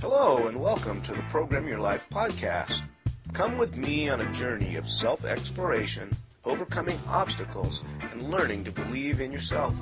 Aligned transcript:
Hello, 0.00 0.46
and 0.46 0.60
welcome 0.60 1.02
to 1.02 1.12
the 1.12 1.22
Program 1.22 1.66
Your 1.66 1.80
Life 1.80 2.08
podcast. 2.08 2.84
Come 3.32 3.58
with 3.58 3.76
me 3.76 4.08
on 4.08 4.20
a 4.20 4.32
journey 4.32 4.76
of 4.76 4.88
self 4.88 5.24
exploration, 5.24 6.08
overcoming 6.44 7.00
obstacles, 7.08 7.82
and 8.12 8.30
learning 8.30 8.62
to 8.62 8.70
believe 8.70 9.20
in 9.20 9.32
yourself. 9.32 9.76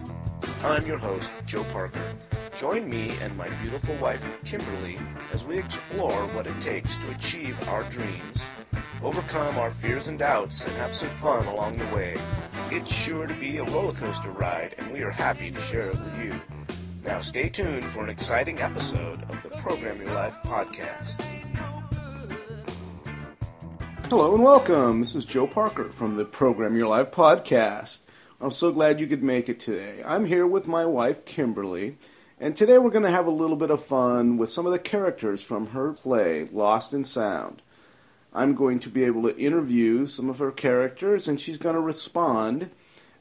I'm 0.64 0.86
your 0.86 0.96
host, 0.96 1.34
Joe 1.44 1.64
Parker. 1.64 2.14
Join 2.58 2.88
me 2.88 3.10
and 3.20 3.36
my 3.36 3.50
beautiful 3.60 3.94
wife, 3.96 4.26
Kimberly, 4.42 4.98
as 5.34 5.44
we 5.44 5.58
explore 5.58 6.26
what 6.28 6.46
it 6.46 6.58
takes 6.62 6.96
to 6.96 7.10
achieve 7.10 7.68
our 7.68 7.82
dreams, 7.90 8.52
overcome 9.02 9.58
our 9.58 9.70
fears 9.70 10.08
and 10.08 10.18
doubts, 10.18 10.66
and 10.66 10.74
have 10.76 10.94
some 10.94 11.10
fun 11.10 11.44
along 11.46 11.72
the 11.72 11.94
way. 11.94 12.16
It's 12.70 12.90
sure 12.90 13.26
to 13.26 13.34
be 13.34 13.58
a 13.58 13.64
roller 13.64 13.92
coaster 13.92 14.30
ride, 14.30 14.76
and 14.78 14.90
we 14.94 15.02
are 15.02 15.10
happy 15.10 15.50
to 15.50 15.60
share 15.60 15.90
it 15.90 15.98
with 15.98 16.24
you. 16.24 16.40
Now, 17.06 17.20
stay 17.20 17.48
tuned 17.48 17.86
for 17.86 18.02
an 18.02 18.10
exciting 18.10 18.60
episode 18.60 19.22
of 19.30 19.40
the 19.44 19.50
Program 19.50 19.96
Your 20.02 20.12
Life 20.12 20.42
podcast. 20.42 21.22
Hello 24.10 24.34
and 24.34 24.42
welcome. 24.42 24.98
This 24.98 25.14
is 25.14 25.24
Joe 25.24 25.46
Parker 25.46 25.84
from 25.90 26.16
the 26.16 26.24
Program 26.24 26.74
Your 26.74 26.88
Life 26.88 27.12
podcast. 27.12 27.98
I'm 28.40 28.50
so 28.50 28.72
glad 28.72 28.98
you 28.98 29.06
could 29.06 29.22
make 29.22 29.48
it 29.48 29.60
today. 29.60 30.02
I'm 30.04 30.24
here 30.24 30.48
with 30.48 30.66
my 30.66 30.84
wife, 30.84 31.24
Kimberly, 31.24 31.96
and 32.40 32.56
today 32.56 32.76
we're 32.78 32.90
going 32.90 33.04
to 33.04 33.10
have 33.10 33.28
a 33.28 33.30
little 33.30 33.56
bit 33.56 33.70
of 33.70 33.84
fun 33.84 34.36
with 34.36 34.50
some 34.50 34.66
of 34.66 34.72
the 34.72 34.78
characters 34.80 35.44
from 35.44 35.68
her 35.68 35.92
play, 35.92 36.48
Lost 36.52 36.92
in 36.92 37.04
Sound. 37.04 37.62
I'm 38.34 38.56
going 38.56 38.80
to 38.80 38.88
be 38.88 39.04
able 39.04 39.22
to 39.22 39.38
interview 39.38 40.06
some 40.06 40.28
of 40.28 40.40
her 40.40 40.50
characters, 40.50 41.28
and 41.28 41.40
she's 41.40 41.56
going 41.56 41.76
to 41.76 41.80
respond 41.80 42.68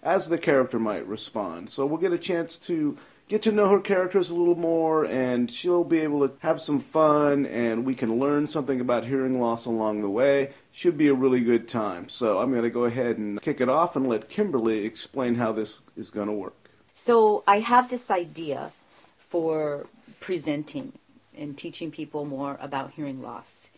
as 0.01 0.27
the 0.27 0.39
character 0.39 0.79
might 0.79 1.07
respond. 1.07 1.69
So 1.69 1.85
we'll 1.85 1.99
get 1.99 2.13
a 2.13 2.17
chance 2.17 2.57
to 2.57 2.97
get 3.27 3.43
to 3.43 3.51
know 3.51 3.69
her 3.69 3.79
characters 3.79 4.29
a 4.29 4.35
little 4.35 4.55
more, 4.55 5.05
and 5.05 5.49
she'll 5.49 5.83
be 5.83 5.99
able 6.01 6.27
to 6.27 6.35
have 6.39 6.61
some 6.61 6.79
fun, 6.79 7.45
and 7.45 7.85
we 7.85 7.95
can 7.95 8.19
learn 8.19 8.47
something 8.47 8.79
about 8.79 9.05
hearing 9.05 9.39
loss 9.39 9.65
along 9.65 10.01
the 10.01 10.09
way. 10.09 10.51
Should 10.71 10.97
be 10.97 11.07
a 11.07 11.13
really 11.13 11.41
good 11.41 11.67
time. 11.67 12.09
So 12.09 12.39
I'm 12.39 12.51
going 12.51 12.63
to 12.63 12.69
go 12.69 12.85
ahead 12.85 13.17
and 13.17 13.41
kick 13.41 13.61
it 13.61 13.69
off 13.69 13.95
and 13.95 14.07
let 14.07 14.29
Kimberly 14.29 14.85
explain 14.85 15.35
how 15.35 15.51
this 15.51 15.81
is 15.97 16.09
going 16.09 16.27
to 16.27 16.33
work. 16.33 16.69
So 16.93 17.43
I 17.47 17.59
have 17.59 17.89
this 17.89 18.11
idea 18.11 18.71
for 19.17 19.87
presenting 20.19 20.93
and 21.37 21.57
teaching 21.57 21.91
people 21.91 22.25
more 22.25 22.57
about 22.61 22.91
hearing 22.91 23.21
loss. 23.21 23.69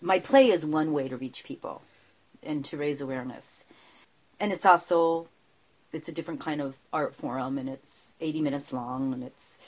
My 0.00 0.18
play 0.18 0.48
is 0.48 0.66
one 0.66 0.92
way 0.92 1.08
to 1.08 1.16
reach 1.16 1.44
people 1.44 1.82
and 2.42 2.64
to 2.66 2.76
raise 2.76 3.00
awareness. 3.00 3.64
And 4.40 4.52
it's 4.52 4.66
also 4.66 5.28
it's 5.94 6.08
a 6.08 6.12
different 6.12 6.40
kind 6.40 6.60
of 6.60 6.76
art 6.92 7.14
form 7.14 7.58
and 7.58 7.68
it's 7.68 8.14
80 8.20 8.42
minutes 8.42 8.72
long 8.72 9.12
and 9.12 9.22
it's 9.22 9.58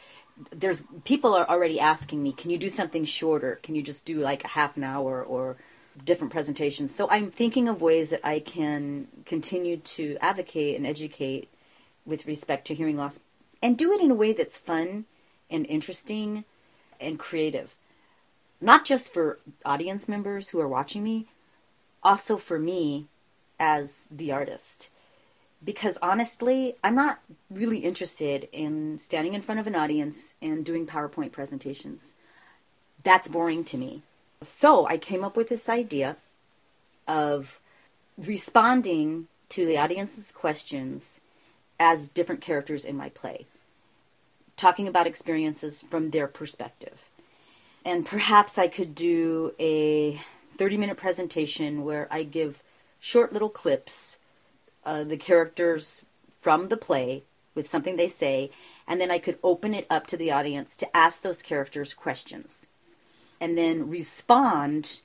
there's 0.50 0.82
people 1.04 1.34
are 1.34 1.48
already 1.48 1.80
asking 1.80 2.22
me 2.22 2.32
can 2.32 2.50
you 2.50 2.58
do 2.58 2.68
something 2.68 3.04
shorter? 3.04 3.58
Can 3.62 3.74
you 3.74 3.82
just 3.82 4.04
do 4.04 4.20
like 4.20 4.44
a 4.44 4.48
half 4.48 4.76
an 4.76 4.84
hour 4.84 5.22
or 5.22 5.56
different 6.04 6.32
presentations? 6.32 6.94
So 6.94 7.08
i'm 7.10 7.30
thinking 7.30 7.68
of 7.68 7.82
ways 7.82 8.10
that 8.10 8.20
i 8.26 8.40
can 8.40 9.08
continue 9.24 9.78
to 9.78 10.16
advocate 10.20 10.76
and 10.76 10.86
educate 10.86 11.48
with 12.04 12.26
respect 12.26 12.66
to 12.66 12.74
hearing 12.74 12.96
loss 12.96 13.18
and 13.62 13.76
do 13.76 13.92
it 13.92 14.00
in 14.00 14.10
a 14.10 14.14
way 14.14 14.32
that's 14.32 14.56
fun 14.56 15.06
and 15.50 15.66
interesting 15.66 16.44
and 17.00 17.18
creative. 17.18 17.76
Not 18.60 18.84
just 18.84 19.12
for 19.12 19.38
audience 19.64 20.08
members 20.08 20.48
who 20.48 20.60
are 20.60 20.68
watching 20.68 21.02
me 21.02 21.26
also 22.02 22.36
for 22.36 22.58
me 22.58 23.06
as 23.58 24.06
the 24.10 24.32
artist 24.32 24.90
because 25.64 25.98
honestly, 26.02 26.76
I'm 26.84 26.94
not 26.94 27.20
really 27.50 27.78
interested 27.78 28.48
in 28.52 28.98
standing 28.98 29.34
in 29.34 29.42
front 29.42 29.60
of 29.60 29.66
an 29.66 29.74
audience 29.74 30.34
and 30.40 30.64
doing 30.64 30.86
PowerPoint 30.86 31.32
presentations. 31.32 32.14
That's 33.02 33.28
boring 33.28 33.64
to 33.64 33.78
me. 33.78 34.02
So 34.42 34.86
I 34.86 34.98
came 34.98 35.24
up 35.24 35.36
with 35.36 35.48
this 35.48 35.68
idea 35.68 36.16
of 37.08 37.60
responding 38.18 39.28
to 39.50 39.64
the 39.64 39.78
audience's 39.78 40.32
questions 40.32 41.20
as 41.78 42.08
different 42.08 42.40
characters 42.40 42.84
in 42.84 42.96
my 42.96 43.08
play, 43.10 43.46
talking 44.56 44.88
about 44.88 45.06
experiences 45.06 45.82
from 45.82 46.10
their 46.10 46.26
perspective. 46.26 47.08
And 47.84 48.04
perhaps 48.04 48.58
I 48.58 48.68
could 48.68 48.94
do 48.94 49.54
a 49.60 50.20
30 50.56 50.76
minute 50.76 50.96
presentation 50.96 51.84
where 51.84 52.08
I 52.10 52.22
give 52.24 52.62
short 52.98 53.32
little 53.32 53.50
clips 53.50 54.18
uh, 54.86 55.04
the 55.04 55.18
characters 55.18 56.06
from 56.40 56.68
the 56.68 56.76
play 56.76 57.24
with 57.54 57.68
something 57.68 57.96
they 57.96 58.08
say, 58.08 58.50
and 58.86 59.00
then 59.00 59.10
I 59.10 59.18
could 59.18 59.38
open 59.42 59.74
it 59.74 59.86
up 59.90 60.06
to 60.06 60.16
the 60.16 60.30
audience 60.30 60.76
to 60.76 60.96
ask 60.96 61.22
those 61.22 61.42
characters 61.42 61.92
questions 61.92 62.66
and 63.40 63.58
then 63.58 63.90
respond 63.90 65.00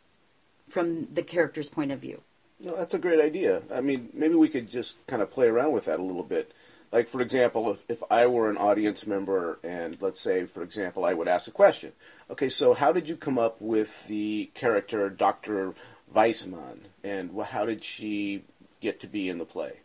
from 0.70 1.08
the 1.12 1.24
character's 1.24 1.70
point 1.70 1.92
of 1.92 2.00
view. 2.00 2.22
No, 2.60 2.76
that's 2.76 2.94
a 2.94 3.00
great 3.00 3.20
idea. 3.20 3.64
I 3.74 3.82
mean, 3.82 4.10
maybe 4.14 4.36
we 4.36 4.48
could 4.48 4.70
just 4.70 5.06
kind 5.08 5.22
of 5.22 5.32
play 5.32 5.48
around 5.48 5.72
with 5.72 5.86
that 5.86 6.00
a 6.00 6.04
little 6.04 6.24
bit. 6.24 6.54
Like, 6.92 7.08
for 7.08 7.22
example, 7.22 7.72
if, 7.72 7.84
if 7.90 8.04
I 8.12 8.28
were 8.28 8.50
an 8.50 8.58
audience 8.58 9.08
member, 9.08 9.60
and 9.64 9.98
let's 10.02 10.20
say, 10.20 10.46
for 10.46 10.62
example, 10.62 11.06
I 11.06 11.14
would 11.14 11.28
ask 11.28 11.48
a 11.48 11.52
question. 11.52 11.94
Okay, 12.30 12.50
so 12.50 12.74
how 12.74 12.92
did 12.92 13.08
you 13.10 13.16
come 13.16 13.40
up 13.40 13.60
with 13.62 14.08
the 14.08 14.52
character 14.54 15.10
Dr. 15.10 15.74
Weissman? 16.14 16.82
And 17.04 17.32
how 17.42 17.66
did 17.66 17.84
she 17.84 18.44
get 18.82 19.00
to 19.00 19.08
be 19.08 19.30
in 19.30 19.38
the 19.38 19.46
play? 19.46 19.78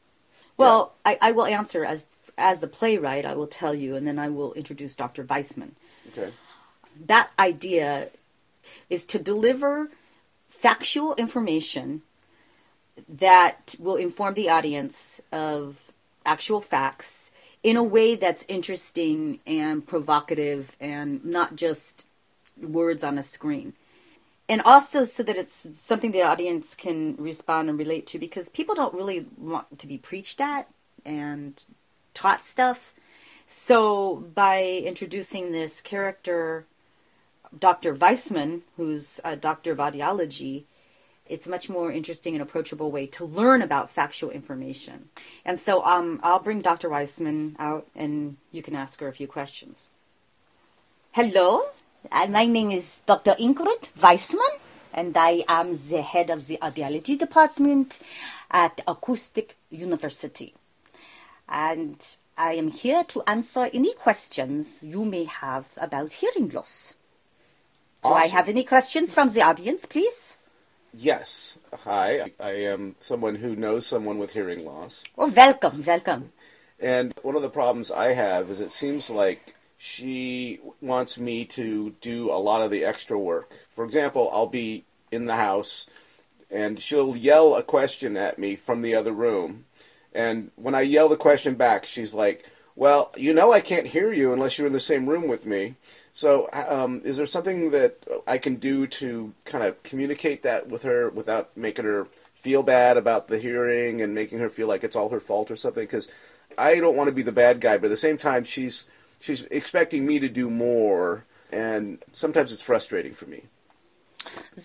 Well, 0.56 0.94
yeah. 1.04 1.12
I, 1.22 1.28
I 1.28 1.32
will 1.32 1.46
answer 1.46 1.84
as 1.84 2.06
as 2.36 2.60
the 2.60 2.66
playwright. 2.66 3.24
I 3.24 3.34
will 3.34 3.46
tell 3.46 3.74
you, 3.74 3.94
and 3.94 4.06
then 4.06 4.18
I 4.18 4.28
will 4.28 4.52
introduce 4.54 4.96
Dr. 4.96 5.22
Weissman. 5.22 5.76
Okay. 6.08 6.32
That 7.06 7.30
idea 7.38 8.08
is 8.90 9.04
to 9.06 9.18
deliver 9.18 9.90
factual 10.48 11.14
information 11.16 12.02
that 13.08 13.74
will 13.78 13.96
inform 13.96 14.34
the 14.34 14.48
audience 14.48 15.20
of 15.30 15.92
actual 16.24 16.60
facts 16.60 17.30
in 17.62 17.76
a 17.76 17.82
way 17.82 18.14
that's 18.14 18.44
interesting 18.48 19.40
and 19.46 19.86
provocative 19.86 20.74
and 20.80 21.24
not 21.24 21.56
just 21.56 22.06
words 22.60 23.04
on 23.04 23.18
a 23.18 23.22
screen 23.22 23.74
and 24.48 24.62
also 24.62 25.04
so 25.04 25.22
that 25.22 25.36
it's 25.36 25.68
something 25.78 26.12
the 26.12 26.22
audience 26.22 26.74
can 26.74 27.16
respond 27.16 27.68
and 27.68 27.78
relate 27.78 28.06
to 28.08 28.18
because 28.18 28.48
people 28.48 28.74
don't 28.74 28.94
really 28.94 29.26
want 29.36 29.78
to 29.78 29.86
be 29.86 29.98
preached 29.98 30.40
at 30.40 30.68
and 31.04 31.64
taught 32.14 32.44
stuff. 32.44 32.94
So 33.46 34.16
by 34.34 34.82
introducing 34.84 35.52
this 35.52 35.80
character, 35.80 36.64
Dr. 37.56 37.94
Weissman, 37.94 38.62
who's 38.76 39.20
a 39.24 39.36
doctor 39.36 39.72
of 39.72 39.78
audiology, 39.78 40.64
it's 41.28 41.46
a 41.46 41.50
much 41.50 41.68
more 41.68 41.90
interesting 41.90 42.34
and 42.34 42.42
approachable 42.42 42.90
way 42.90 43.06
to 43.06 43.24
learn 43.24 43.62
about 43.62 43.90
factual 43.90 44.30
information. 44.30 45.08
And 45.44 45.58
so 45.58 45.84
um, 45.84 46.20
I'll 46.22 46.38
bring 46.38 46.60
Dr. 46.60 46.88
Weissman 46.88 47.56
out 47.58 47.86
and 47.96 48.36
you 48.52 48.62
can 48.62 48.76
ask 48.76 49.00
her 49.00 49.08
a 49.08 49.12
few 49.12 49.26
questions. 49.26 49.88
Hello, 51.12 51.62
Uh, 52.12 52.26
my 52.28 52.46
name 52.46 52.70
is 52.70 53.00
Dr. 53.06 53.34
Ingrid 53.40 53.88
Weissman, 54.00 54.42
and 54.92 55.16
I 55.16 55.44
am 55.48 55.72
the 55.72 56.02
head 56.02 56.30
of 56.30 56.46
the 56.46 56.58
audiology 56.60 57.18
department 57.18 57.98
at 58.50 58.80
Acoustic 58.86 59.56
University. 59.70 60.54
And 61.48 62.04
I 62.36 62.52
am 62.54 62.68
here 62.68 63.02
to 63.04 63.22
answer 63.26 63.70
any 63.72 63.94
questions 63.94 64.80
you 64.82 65.04
may 65.04 65.24
have 65.24 65.66
about 65.76 66.12
hearing 66.12 66.50
loss. 66.50 66.94
Do 68.02 68.10
awesome. 68.10 68.22
I 68.22 68.26
have 68.26 68.48
any 68.48 68.62
questions 68.62 69.14
from 69.14 69.28
the 69.28 69.42
audience, 69.42 69.86
please? 69.86 70.36
Yes. 70.94 71.58
Hi, 71.84 72.30
I 72.38 72.52
am 72.52 72.94
someone 73.00 73.36
who 73.36 73.56
knows 73.56 73.86
someone 73.86 74.18
with 74.18 74.32
hearing 74.32 74.64
loss. 74.64 75.02
Oh, 75.18 75.28
welcome, 75.28 75.82
welcome. 75.84 76.32
And 76.78 77.14
one 77.22 77.36
of 77.36 77.42
the 77.42 77.50
problems 77.50 77.90
I 77.90 78.12
have 78.12 78.50
is 78.50 78.60
it 78.60 78.70
seems 78.70 79.08
like 79.10 79.55
she 79.76 80.60
wants 80.80 81.18
me 81.18 81.44
to 81.44 81.94
do 82.00 82.30
a 82.30 82.38
lot 82.40 82.62
of 82.62 82.70
the 82.70 82.84
extra 82.84 83.18
work. 83.18 83.52
For 83.68 83.84
example, 83.84 84.30
I'll 84.32 84.46
be 84.46 84.84
in 85.10 85.26
the 85.26 85.36
house 85.36 85.86
and 86.50 86.80
she'll 86.80 87.16
yell 87.16 87.54
a 87.54 87.62
question 87.62 88.16
at 88.16 88.38
me 88.38 88.56
from 88.56 88.80
the 88.80 88.94
other 88.94 89.12
room. 89.12 89.64
And 90.12 90.50
when 90.56 90.74
I 90.74 90.82
yell 90.82 91.08
the 91.08 91.16
question 91.16 91.54
back, 91.54 91.84
she's 91.84 92.14
like, 92.14 92.48
Well, 92.74 93.12
you 93.16 93.34
know, 93.34 93.52
I 93.52 93.60
can't 93.60 93.88
hear 93.88 94.12
you 94.12 94.32
unless 94.32 94.56
you're 94.56 94.66
in 94.66 94.72
the 94.72 94.80
same 94.80 95.08
room 95.08 95.28
with 95.28 95.44
me. 95.44 95.76
So, 96.14 96.48
um, 96.52 97.02
is 97.04 97.18
there 97.18 97.26
something 97.26 97.70
that 97.72 97.98
I 98.26 98.38
can 98.38 98.56
do 98.56 98.86
to 98.86 99.34
kind 99.44 99.62
of 99.62 99.82
communicate 99.82 100.42
that 100.44 100.68
with 100.68 100.82
her 100.84 101.10
without 101.10 101.54
making 101.54 101.84
her 101.84 102.08
feel 102.32 102.62
bad 102.62 102.96
about 102.96 103.28
the 103.28 103.38
hearing 103.38 104.00
and 104.00 104.14
making 104.14 104.38
her 104.38 104.48
feel 104.48 104.68
like 104.68 104.82
it's 104.82 104.96
all 104.96 105.10
her 105.10 105.20
fault 105.20 105.50
or 105.50 105.56
something? 105.56 105.82
Because 105.82 106.08
I 106.56 106.76
don't 106.76 106.96
want 106.96 107.08
to 107.08 107.12
be 107.12 107.22
the 107.22 107.32
bad 107.32 107.60
guy, 107.60 107.76
but 107.76 107.86
at 107.86 107.90
the 107.90 107.96
same 107.98 108.16
time, 108.16 108.44
she's 108.44 108.86
she's 109.20 109.42
expecting 109.44 110.06
me 110.06 110.18
to 110.18 110.28
do 110.28 110.50
more, 110.50 111.24
and 111.50 111.98
sometimes 112.12 112.52
it's 112.52 112.62
frustrating 112.62 113.12
for 113.12 113.26
me. 113.26 113.44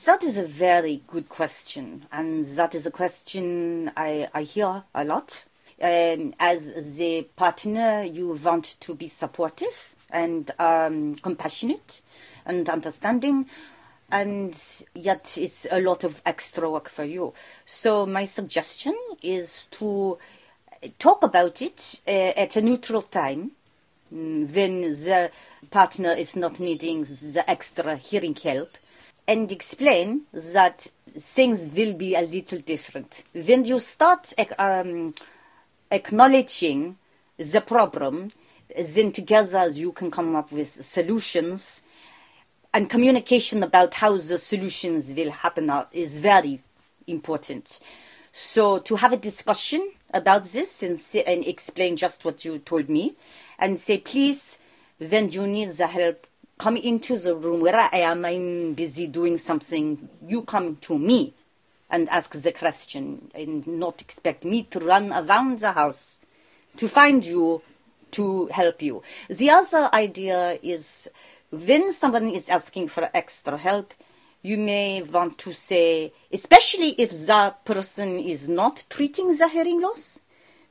That 0.05 0.23
is 0.23 0.37
a 0.37 0.45
very 0.45 1.03
good 1.07 1.29
question, 1.29 2.05
and 2.11 2.43
that 2.45 2.73
is 2.75 2.85
a 2.85 2.91
question 2.91 3.91
I, 3.95 4.27
I 4.33 4.43
hear 4.43 4.83
a 4.93 5.03
lot. 5.03 5.45
Um, 5.81 6.33
as 6.39 6.97
the 6.97 7.27
partner, 7.35 8.03
you 8.03 8.37
want 8.43 8.75
to 8.81 8.93
be 8.93 9.07
supportive 9.07 9.95
and 10.11 10.51
um, 10.59 11.15
compassionate 11.15 12.01
and 12.45 12.69
understanding 12.69 13.47
and 14.11 14.83
yet 14.93 15.37
it's 15.37 15.65
a 15.71 15.81
lot 15.81 16.03
of 16.03 16.21
extra 16.25 16.69
work 16.69 16.89
for 16.89 17.03
you. 17.03 17.33
So 17.65 18.05
my 18.05 18.25
suggestion 18.25 18.95
is 19.21 19.65
to 19.71 20.17
talk 20.99 21.23
about 21.23 21.61
it 21.61 22.01
uh, 22.07 22.33
at 22.35 22.55
a 22.55 22.61
neutral 22.61 23.01
time 23.01 23.51
when 24.11 24.81
the 24.81 25.31
partner 25.69 26.11
is 26.11 26.35
not 26.35 26.59
needing 26.59 27.03
the 27.03 27.43
extra 27.47 27.95
hearing 27.95 28.35
help 28.35 28.77
and 29.27 29.51
explain 29.51 30.21
that 30.33 30.87
things 31.17 31.69
will 31.75 31.93
be 31.93 32.15
a 32.15 32.21
little 32.21 32.59
different. 32.59 33.23
When 33.33 33.65
you 33.65 33.79
start 33.79 34.33
um, 34.59 35.13
acknowledging 35.89 36.97
the 37.37 37.61
problem, 37.61 38.29
then 38.77 39.11
together 39.11 39.67
you 39.67 39.91
can 39.91 40.11
come 40.11 40.35
up 40.35 40.51
with 40.51 40.67
solutions 40.85 41.81
and 42.73 42.89
communication 42.89 43.63
about 43.63 43.95
how 43.95 44.17
the 44.17 44.37
solutions 44.37 45.11
will 45.11 45.31
happen 45.31 45.71
is 45.91 46.17
very 46.17 46.61
important. 47.07 47.79
So 48.31 48.79
to 48.79 48.95
have 48.95 49.11
a 49.11 49.17
discussion 49.17 49.91
about 50.13 50.43
this 50.43 50.83
and, 50.83 50.99
and 51.27 51.45
explain 51.45 51.97
just 51.97 52.23
what 52.23 52.45
you 52.45 52.59
told 52.59 52.89
me 52.89 53.15
and 53.61 53.79
say, 53.79 53.99
please, 53.99 54.57
when 54.97 55.29
you 55.29 55.47
need 55.47 55.69
the 55.69 55.87
help, 55.87 56.27
come 56.57 56.75
into 56.75 57.17
the 57.17 57.35
room 57.35 57.61
where 57.61 57.75
I 57.75 57.97
am. 57.99 58.25
I'm 58.25 58.73
busy 58.73 59.07
doing 59.07 59.37
something. 59.37 60.09
You 60.27 60.41
come 60.41 60.75
to 60.81 60.97
me 60.97 61.33
and 61.89 62.09
ask 62.09 62.33
the 62.33 62.51
question 62.51 63.31
and 63.33 63.65
not 63.67 64.01
expect 64.01 64.45
me 64.45 64.63
to 64.71 64.79
run 64.79 65.13
around 65.13 65.59
the 65.59 65.71
house 65.73 66.19
to 66.77 66.87
find 66.87 67.23
you 67.25 67.61
to 68.11 68.47
help 68.47 68.81
you. 68.81 69.03
The 69.29 69.49
other 69.49 69.89
idea 69.93 70.59
is 70.61 71.09
when 71.49 71.91
someone 71.91 72.29
is 72.29 72.49
asking 72.49 72.87
for 72.89 73.09
extra 73.13 73.57
help, 73.57 73.93
you 74.41 74.57
may 74.57 75.01
want 75.01 75.37
to 75.39 75.53
say, 75.53 76.13
especially 76.31 76.89
if 76.97 77.11
the 77.11 77.55
person 77.63 78.17
is 78.17 78.49
not 78.49 78.85
treating 78.89 79.35
the 79.35 79.47
hearing 79.47 79.81
loss, 79.81 80.19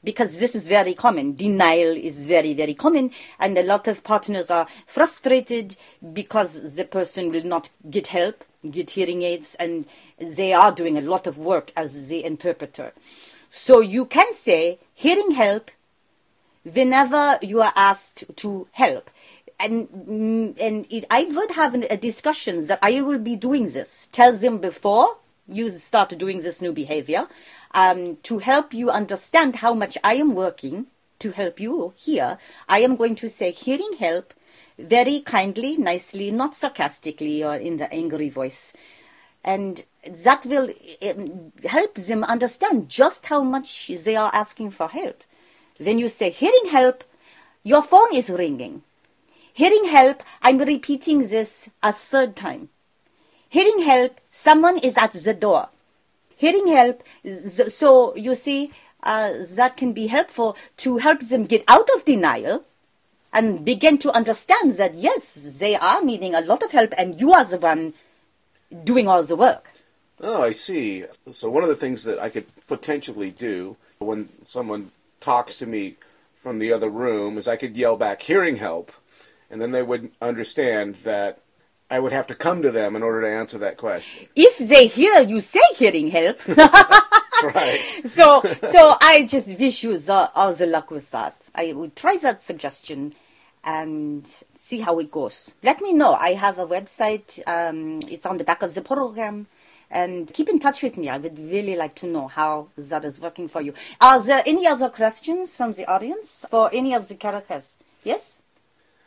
because 0.02 0.40
this 0.40 0.54
is 0.54 0.68
very 0.68 0.94
common. 0.94 1.34
Denial 1.34 1.96
is 1.96 2.24
very, 2.24 2.54
very 2.54 2.74
common, 2.74 3.10
and 3.38 3.56
a 3.58 3.62
lot 3.62 3.88
of 3.88 4.04
partners 4.04 4.50
are 4.50 4.66
frustrated 4.86 5.76
because 6.12 6.76
the 6.76 6.84
person 6.84 7.30
will 7.30 7.44
not 7.44 7.70
get 7.90 8.08
help, 8.08 8.44
get 8.70 8.90
hearing 8.90 9.22
aids, 9.22 9.56
and 9.58 9.86
they 10.18 10.52
are 10.52 10.72
doing 10.72 10.96
a 10.96 11.02
lot 11.02 11.26
of 11.26 11.38
work 11.38 11.72
as 11.76 12.08
the 12.08 12.24
interpreter. 12.24 12.92
So 13.50 13.80
you 13.80 14.06
can 14.06 14.32
say 14.32 14.78
hearing 14.94 15.32
help 15.32 15.70
whenever 16.62 17.38
you 17.42 17.62
are 17.62 17.72
asked 17.74 18.24
to 18.36 18.68
help 18.72 19.10
and 19.60 19.88
mm, 19.88 20.60
and 20.60 20.86
it, 20.90 21.04
I 21.10 21.24
would 21.24 21.52
have 21.52 21.74
a 21.74 21.96
discussion 21.96 22.66
that 22.66 22.78
I 22.82 23.02
will 23.02 23.18
be 23.18 23.36
doing 23.36 23.64
this. 23.64 24.08
Tell 24.10 24.32
them 24.32 24.58
before 24.58 25.18
you 25.46 25.68
start 25.70 26.16
doing 26.16 26.38
this 26.38 26.62
new 26.62 26.72
behavior 26.72 27.26
um, 27.72 28.16
to 28.24 28.38
help 28.38 28.72
you 28.74 28.90
understand 28.90 29.56
how 29.56 29.74
much 29.74 29.96
I 30.02 30.14
am 30.14 30.34
working 30.34 30.86
to 31.20 31.32
help 31.32 31.60
you 31.60 31.92
here. 31.96 32.38
I 32.68 32.80
am 32.80 32.96
going 32.96 33.14
to 33.16 33.28
say 33.28 33.50
hearing 33.50 33.94
help 33.98 34.34
very 34.78 35.20
kindly, 35.20 35.76
nicely, 35.76 36.30
not 36.30 36.54
sarcastically 36.54 37.44
or 37.44 37.56
in 37.56 37.76
the 37.76 37.92
angry 37.92 38.28
voice. 38.28 38.72
And 39.44 39.84
that 40.24 40.44
will 40.46 40.70
um, 41.08 41.52
help 41.66 41.94
them 41.94 42.24
understand 42.24 42.88
just 42.88 43.26
how 43.26 43.42
much 43.42 43.88
they 43.88 44.16
are 44.16 44.30
asking 44.32 44.72
for 44.72 44.88
help. 44.88 45.22
When 45.78 45.98
you 45.98 46.08
say 46.08 46.30
hearing 46.30 46.70
help, 46.70 47.04
your 47.62 47.82
phone 47.82 48.14
is 48.14 48.30
ringing 48.30 48.82
Hearing 49.52 49.86
help, 49.86 50.22
I'm 50.42 50.58
repeating 50.58 51.18
this 51.18 51.68
a 51.82 51.92
third 51.92 52.36
time. 52.36 52.68
Hearing 53.48 53.80
help, 53.80 54.20
someone 54.30 54.78
is 54.78 54.96
at 54.96 55.12
the 55.12 55.34
door. 55.34 55.68
Hearing 56.40 56.68
help, 56.68 57.02
so 57.26 58.16
you 58.16 58.34
see, 58.34 58.70
uh, 59.02 59.32
that 59.56 59.76
can 59.76 59.92
be 59.92 60.06
helpful 60.06 60.56
to 60.78 60.96
help 60.96 61.20
them 61.20 61.44
get 61.44 61.62
out 61.68 61.86
of 61.94 62.06
denial 62.06 62.64
and 63.30 63.62
begin 63.62 63.98
to 63.98 64.10
understand 64.12 64.70
that 64.72 64.94
yes, 64.94 65.58
they 65.60 65.76
are 65.76 66.02
needing 66.02 66.34
a 66.34 66.40
lot 66.40 66.62
of 66.62 66.70
help 66.70 66.94
and 66.96 67.20
you 67.20 67.34
are 67.34 67.44
the 67.44 67.58
one 67.58 67.92
doing 68.84 69.06
all 69.06 69.22
the 69.22 69.36
work. 69.36 69.70
Oh, 70.18 70.40
I 70.40 70.52
see. 70.52 71.04
So 71.30 71.50
one 71.50 71.62
of 71.62 71.68
the 71.68 71.76
things 71.76 72.04
that 72.04 72.18
I 72.18 72.30
could 72.30 72.46
potentially 72.66 73.30
do 73.30 73.76
when 73.98 74.30
someone 74.42 74.92
talks 75.20 75.58
to 75.58 75.66
me 75.66 75.96
from 76.34 76.58
the 76.58 76.72
other 76.72 76.88
room 76.88 77.36
is 77.36 77.46
I 77.48 77.56
could 77.56 77.76
yell 77.76 77.98
back, 77.98 78.22
hearing 78.22 78.56
help 78.56 78.92
and 79.50 79.60
then 79.60 79.72
they 79.72 79.82
would 79.82 80.10
understand 80.22 80.94
that 81.04 81.42
I 81.90 81.98
would 81.98 82.12
have 82.12 82.28
to 82.28 82.34
come 82.34 82.62
to 82.62 82.70
them 82.70 82.94
in 82.94 83.02
order 83.02 83.22
to 83.22 83.28
answer 83.28 83.58
that 83.58 83.76
question. 83.76 84.28
If 84.36 84.58
they 84.58 84.86
hear 84.86 85.20
you 85.22 85.40
say 85.40 85.60
hearing 85.76 86.08
help. 86.08 86.38
right. 87.42 88.00
So, 88.04 88.42
so 88.62 88.96
I 89.00 89.26
just 89.26 89.58
wish 89.58 89.82
you 89.82 89.96
the, 89.96 90.30
all 90.34 90.52
the 90.52 90.66
luck 90.66 90.90
with 90.90 91.10
that. 91.10 91.48
I 91.54 91.72
would 91.72 91.96
try 91.96 92.16
that 92.18 92.42
suggestion 92.42 93.14
and 93.64 94.28
see 94.54 94.80
how 94.80 94.98
it 94.98 95.10
goes. 95.10 95.54
Let 95.62 95.80
me 95.80 95.92
know. 95.92 96.14
I 96.14 96.30
have 96.34 96.58
a 96.58 96.66
website. 96.66 97.40
Um, 97.46 97.98
it's 98.10 98.26
on 98.26 98.36
the 98.36 98.44
back 98.44 98.62
of 98.62 98.74
the 98.74 98.82
program. 98.82 99.46
And 99.90 100.32
keep 100.32 100.48
in 100.48 100.58
touch 100.58 100.82
with 100.82 100.96
me. 100.98 101.08
I 101.08 101.18
would 101.18 101.38
really 101.38 101.76
like 101.76 101.94
to 101.96 102.06
know 102.06 102.28
how 102.28 102.68
that 102.76 103.04
is 103.04 103.20
working 103.20 103.48
for 103.48 103.60
you. 103.60 103.74
Are 104.00 104.22
there 104.22 104.42
any 104.46 104.66
other 104.66 104.88
questions 104.88 105.56
from 105.56 105.72
the 105.72 105.86
audience 105.90 106.46
for 106.48 106.70
any 106.72 106.94
of 106.94 107.08
the 107.08 107.16
characters? 107.16 107.76
Yes? 108.04 108.40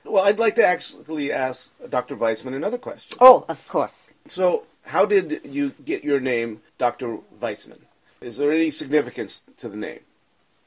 Well, 0.06 0.26
I'd 0.26 0.40
like 0.40 0.56
to 0.56 0.66
actually 0.66 1.32
ask 1.32 1.72
Dr. 1.90 2.16
Weissman 2.16 2.54
another 2.54 2.78
question. 2.78 3.18
Oh, 3.22 3.46
of 3.48 3.68
course. 3.68 4.14
So, 4.28 4.66
how 4.86 5.06
did 5.06 5.42
you 5.46 5.74
get 5.86 6.04
your 6.04 6.20
name, 6.20 6.62
Dr. 6.78 7.20
Weissman? 7.40 7.80
Is 8.22 8.38
there 8.38 8.52
any 8.52 8.70
significance 8.72 9.44
to 9.58 9.70
the 9.70 9.78
name? 9.78 10.00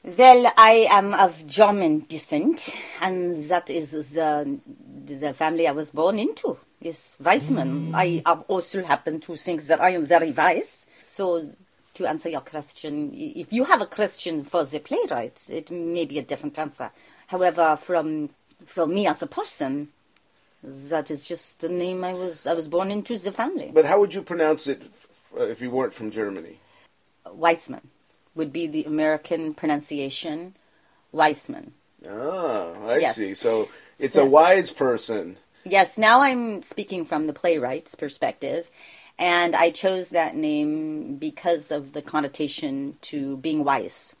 Well, 0.03 0.51
I 0.57 0.87
am 0.89 1.13
of 1.13 1.45
German 1.45 2.05
descent, 2.07 2.75
and 3.01 3.35
that 3.49 3.69
is 3.69 3.91
the, 3.91 4.59
the 5.05 5.33
family 5.33 5.67
I 5.67 5.71
was 5.71 5.91
born 5.91 6.17
into, 6.17 6.57
is 6.81 7.15
Weissman. 7.19 7.91
Mm. 7.91 7.95
I 7.95 8.41
also 8.47 8.83
happen 8.83 9.19
to 9.21 9.35
think 9.35 9.63
that 9.63 9.81
I 9.81 9.91
am 9.91 10.05
very 10.05 10.31
wise. 10.31 10.87
So, 11.01 11.51
to 11.95 12.05
answer 12.05 12.29
your 12.29 12.41
question, 12.41 13.11
if 13.13 13.51
you 13.51 13.65
have 13.65 13.81
a 13.81 13.87
question 13.87 14.43
for 14.43 14.63
the 14.63 14.79
playwright, 14.79 15.45
it 15.49 15.71
may 15.71 16.05
be 16.05 16.19
a 16.19 16.23
different 16.23 16.57
answer. 16.57 16.91
However, 17.27 17.75
from 17.75 18.29
for 18.65 18.87
me 18.87 19.07
as 19.07 19.21
a 19.21 19.27
person, 19.27 19.89
that 20.63 21.11
is 21.11 21.25
just 21.25 21.61
the 21.61 21.69
name 21.69 22.03
I 22.03 22.13
was 22.13 22.47
I 22.47 22.53
was 22.53 22.67
born 22.67 22.91
into 22.91 23.17
the 23.17 23.31
family. 23.31 23.71
But 23.73 23.85
how 23.85 23.99
would 23.99 24.13
you 24.13 24.21
pronounce 24.21 24.67
it 24.67 24.83
if 25.35 25.61
you 25.61 25.69
weren't 25.69 25.93
from 25.93 26.11
Germany? 26.11 26.59
Weissman 27.31 27.89
would 28.35 28.51
be 28.51 28.67
the 28.67 28.83
American 28.83 29.53
pronunciation. 29.53 30.55
Weissman. 31.11 31.73
Ah, 32.09 32.73
I 32.85 32.97
yes. 32.97 33.15
see. 33.15 33.33
So 33.33 33.69
it's 33.99 34.15
so, 34.15 34.23
a 34.23 34.29
wise 34.29 34.71
person. 34.71 35.37
Yes. 35.63 35.97
Now 35.97 36.21
I'm 36.21 36.61
speaking 36.63 37.05
from 37.05 37.27
the 37.27 37.33
playwright's 37.33 37.95
perspective, 37.95 38.69
and 39.17 39.55
I 39.55 39.71
chose 39.71 40.09
that 40.09 40.35
name 40.35 41.17
because 41.17 41.71
of 41.71 41.93
the 41.93 42.01
connotation 42.01 42.97
to 43.01 43.37
being 43.37 43.63
wise. 43.63 44.15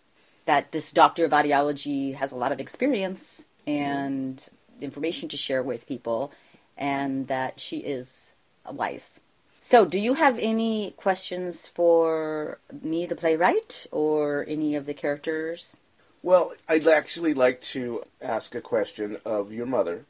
That 0.45 0.71
this 0.71 0.93
doctor 0.93 1.25
of 1.25 1.31
audiology 1.31 2.15
has 2.15 2.31
a 2.31 2.37
lot 2.37 2.53
of 2.53 2.61
experience 2.61 3.46
and 3.67 4.49
information 4.81 5.29
to 5.29 5.37
share 5.37 5.61
with 5.61 5.87
people, 5.87 6.31
and 6.77 7.27
that 7.27 7.59
she 7.59 7.77
is 7.79 8.33
wise. 8.71 9.19
So, 9.59 9.85
do 9.85 9.99
you 9.99 10.13
have 10.13 10.39
any 10.39 10.91
questions 10.97 11.67
for 11.67 12.59
me, 12.81 13.05
the 13.05 13.15
playwright, 13.15 13.85
or 13.91 14.45
any 14.47 14.75
of 14.75 14.85
the 14.85 14.93
characters? 14.93 15.75
Well, 16.23 16.53
I'd 16.69 16.87
actually 16.87 17.33
like 17.33 17.61
to 17.61 18.03
ask 18.21 18.55
a 18.55 18.61
question 18.61 19.17
of 19.25 19.51
your 19.51 19.65
mother. 19.65 20.05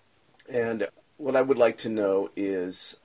And 0.51 0.87
what 1.17 1.35
I 1.35 1.41
would 1.41 1.57
like 1.57 1.77
to 1.79 1.89
know 1.89 2.29
is 2.35 2.97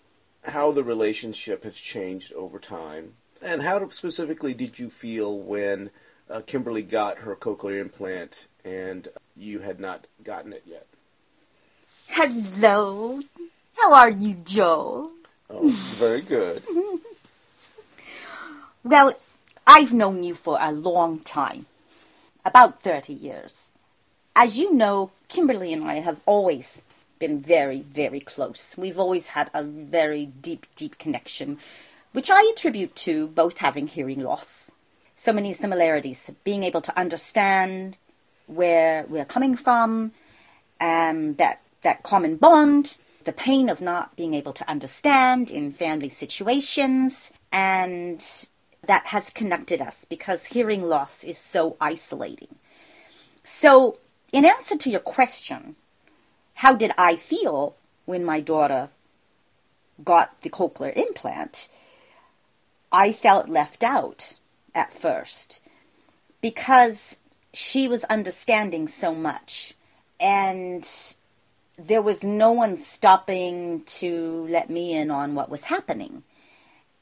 how 0.45 0.73
the 0.73 0.85
relationship 0.85 1.65
has 1.65 1.77
changed 1.77 2.33
over 2.33 2.59
time. 2.59 3.15
And 3.41 3.63
how 3.63 3.89
specifically 3.89 4.55
did 4.55 4.79
you 4.79 4.89
feel 4.89 5.37
when 5.39 5.91
uh, 6.33 6.41
Kimberly 6.41 6.83
got 6.83 7.19
her 7.19 7.37
cochlear 7.37 7.81
implant 7.81 8.47
and 8.65 9.09
you 9.37 9.61
had 9.61 9.79
not 9.79 10.07
gotten 10.25 10.53
it 10.53 10.63
yet. 10.67 10.87
Hello. 12.09 13.21
How 13.77 13.95
are 13.95 14.11
you, 14.11 14.35
Joe? 14.35 15.11
Oh, 15.51 15.69
very 15.97 16.23
good. 16.23 16.63
well, 18.85 19.15
I've 19.67 19.93
known 19.93 20.23
you 20.23 20.35
for 20.35 20.59
a 20.61 20.73
long 20.73 21.21
time 21.21 21.67
about 22.45 22.83
30 22.83 23.13
years. 23.13 23.71
As 24.35 24.59
you 24.59 24.73
know, 24.73 25.11
Kimberly 25.29 25.73
and 25.73 25.85
I 25.85 25.95
have 26.01 26.21
always 26.25 26.83
been 27.19 27.41
very, 27.41 27.81
very 27.81 28.21
close. 28.21 28.77
We've 28.77 28.99
always 28.99 29.29
had 29.29 29.51
a 29.53 29.63
very 29.63 30.27
deep, 30.27 30.67
deep 30.75 30.99
connection, 30.99 31.59
which 32.13 32.31
I 32.31 32.51
attribute 32.53 32.95
to 32.97 33.29
both 33.29 33.59
having 33.59 33.87
hearing 33.87 34.23
loss. 34.23 34.73
So 35.23 35.33
many 35.33 35.53
similarities, 35.53 36.33
being 36.43 36.65
able 36.65 36.81
to 36.81 36.99
understand, 36.99 37.97
where 38.49 39.07
we're 39.09 39.25
coming 39.25 39.55
from, 39.55 40.11
and 40.81 41.39
that 41.39 41.61
that 41.83 42.03
common 42.03 42.35
bond, 42.39 42.97
the 43.23 43.33
pain 43.33 43.69
of 43.69 43.81
not 43.81 44.17
being 44.17 44.35
able 44.35 44.53
to 44.53 44.69
understand 44.69 45.49
in 45.49 45.71
family 45.71 46.09
situations, 46.09 47.31
and 47.53 48.21
that 48.85 49.07
has 49.15 49.31
connected 49.31 49.81
us 49.81 50.05
because 50.05 50.47
hearing 50.47 50.89
loss 50.89 51.23
is 51.23 51.39
so 51.39 51.77
isolating. 51.81 52.57
So, 53.45 54.01
in 54.33 54.45
answer 54.45 54.77
to 54.77 54.91
your 54.91 55.07
question, 55.19 55.77
how 56.55 56.75
did 56.75 56.91
I 56.99 57.15
feel 57.15 57.77
when 58.07 58.25
my 58.25 58.41
daughter 58.41 58.89
got 60.05 60.41
the 60.41 60.51
cochlear 60.51 60.93
implant? 60.97 61.69
I 62.91 63.13
felt 63.13 63.49
left 63.49 63.85
out 63.85 64.35
at 64.75 64.93
first 64.93 65.61
because 66.41 67.19
she 67.53 67.89
was 67.89 68.05
understanding 68.05 68.89
so 68.89 69.15
much 69.15 69.75
and 70.19 70.89
there 71.79 72.03
was 72.03 72.23
no 72.23 72.53
one 72.53 72.77
stopping 72.77 73.83
to 73.85 74.47
let 74.49 74.71
me 74.71 74.93
in 74.93 75.11
on 75.11 75.35
what 75.35 75.51
was 75.51 75.65
happening. 75.65 76.23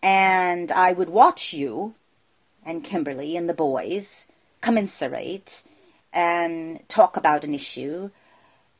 And 0.02 0.72
I 0.72 0.92
would 0.92 1.10
watch 1.10 1.52
you 1.52 1.94
and 2.64 2.84
Kimberly 2.84 3.36
and 3.36 3.48
the 3.48 3.54
boys 3.54 4.26
commiserate 4.60 5.62
and 6.12 6.80
talk 6.88 7.16
about 7.16 7.44
an 7.44 7.54
issue. 7.54 8.10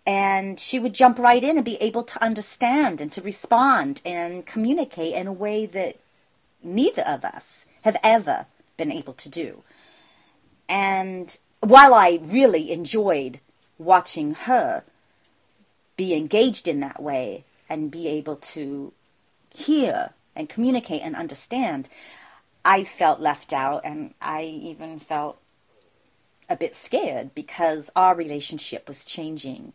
And 0.07 0.59
she 0.59 0.79
would 0.79 0.95
jump 0.95 1.19
right 1.19 1.43
in 1.43 1.57
and 1.57 1.65
be 1.65 1.77
able 1.77 2.05
to 2.05 2.23
understand 2.23 3.01
and 3.01 3.13
to 3.13 3.21
respond 3.21 4.01
and 4.05 4.47
communicate 4.47 5.15
in 5.15 5.27
a 5.27 5.33
way 5.33 5.67
that 5.67 5.99
neither 6.63 7.03
of 7.03 7.25
us 7.25 7.67
have 7.83 7.97
ever 8.03 8.47
been 8.81 8.91
able 8.91 9.13
to 9.13 9.29
do. 9.29 9.63
And 10.71 11.39
while 11.61 11.93
I 11.93 12.19
really 12.23 12.73
enjoyed 12.73 13.39
watching 13.79 14.33
her 14.33 14.85
be 15.99 16.15
engaged 16.15 16.67
in 16.67 16.81
that 16.81 17.03
way 17.03 17.45
and 17.69 17.91
be 17.91 18.09
able 18.09 18.37
to 18.37 18.95
hear 19.51 20.15
and 20.35 20.49
communicate 20.49 21.03
and 21.03 21.15
understand, 21.15 21.91
I 22.65 22.85
felt 22.85 23.21
left 23.21 23.53
out 23.53 23.83
and 23.85 24.15
I 24.23 24.45
even 24.45 24.99
felt 24.99 25.39
a 26.49 26.57
bit 26.57 26.75
scared 26.75 27.35
because 27.35 27.91
our 27.95 28.15
relationship 28.15 28.89
was 28.89 29.05
changing. 29.05 29.75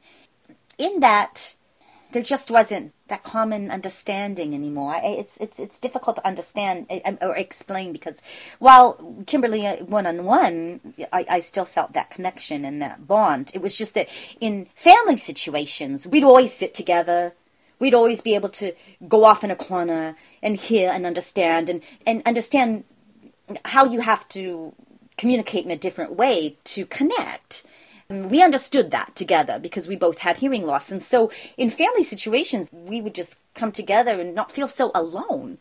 In 0.79 1.01
that, 1.01 1.53
there 2.15 2.23
just 2.23 2.49
wasn't 2.49 2.93
that 3.09 3.23
common 3.23 3.69
understanding 3.69 4.55
anymore. 4.55 4.95
It's 5.03 5.35
it's 5.35 5.59
it's 5.59 5.77
difficult 5.79 6.15
to 6.15 6.25
understand 6.25 6.85
eh, 6.89 7.15
or 7.21 7.35
explain 7.35 7.91
because 7.91 8.21
while 8.59 8.93
Kimberly 9.27 9.65
one 9.65 10.07
on 10.07 10.23
one, 10.23 10.79
I 11.11 11.41
still 11.41 11.65
felt 11.65 11.91
that 11.91 12.09
connection 12.09 12.63
and 12.63 12.81
that 12.81 13.05
bond. 13.05 13.51
It 13.53 13.61
was 13.61 13.77
just 13.77 13.95
that 13.95 14.07
in 14.39 14.67
family 14.75 15.17
situations, 15.17 16.07
we'd 16.07 16.23
always 16.23 16.53
sit 16.53 16.73
together. 16.73 17.33
We'd 17.79 17.93
always 17.93 18.21
be 18.21 18.35
able 18.35 18.49
to 18.63 18.71
go 19.09 19.25
off 19.25 19.43
in 19.43 19.51
a 19.51 19.55
corner 19.57 20.15
and 20.41 20.55
hear 20.55 20.91
and 20.91 21.05
understand 21.05 21.67
and, 21.67 21.83
and 22.07 22.23
understand 22.25 22.85
how 23.65 23.83
you 23.83 23.99
have 23.99 24.25
to 24.29 24.73
communicate 25.17 25.65
in 25.65 25.71
a 25.71 25.77
different 25.77 26.13
way 26.13 26.55
to 26.63 26.85
connect. 26.85 27.65
We 28.09 28.43
understood 28.43 28.91
that 28.91 29.15
together 29.15 29.57
because 29.57 29.87
we 29.87 29.95
both 29.95 30.19
had 30.19 30.37
hearing 30.37 30.65
loss. 30.65 30.91
And 30.91 31.01
so 31.01 31.31
in 31.57 31.69
family 31.71 32.03
situations, 32.03 32.69
we 32.71 33.01
would 33.01 33.15
just 33.15 33.39
come 33.55 33.71
together 33.71 34.19
and 34.19 34.35
not 34.35 34.51
feel 34.51 34.67
so 34.67 34.91
alone. 34.93 35.57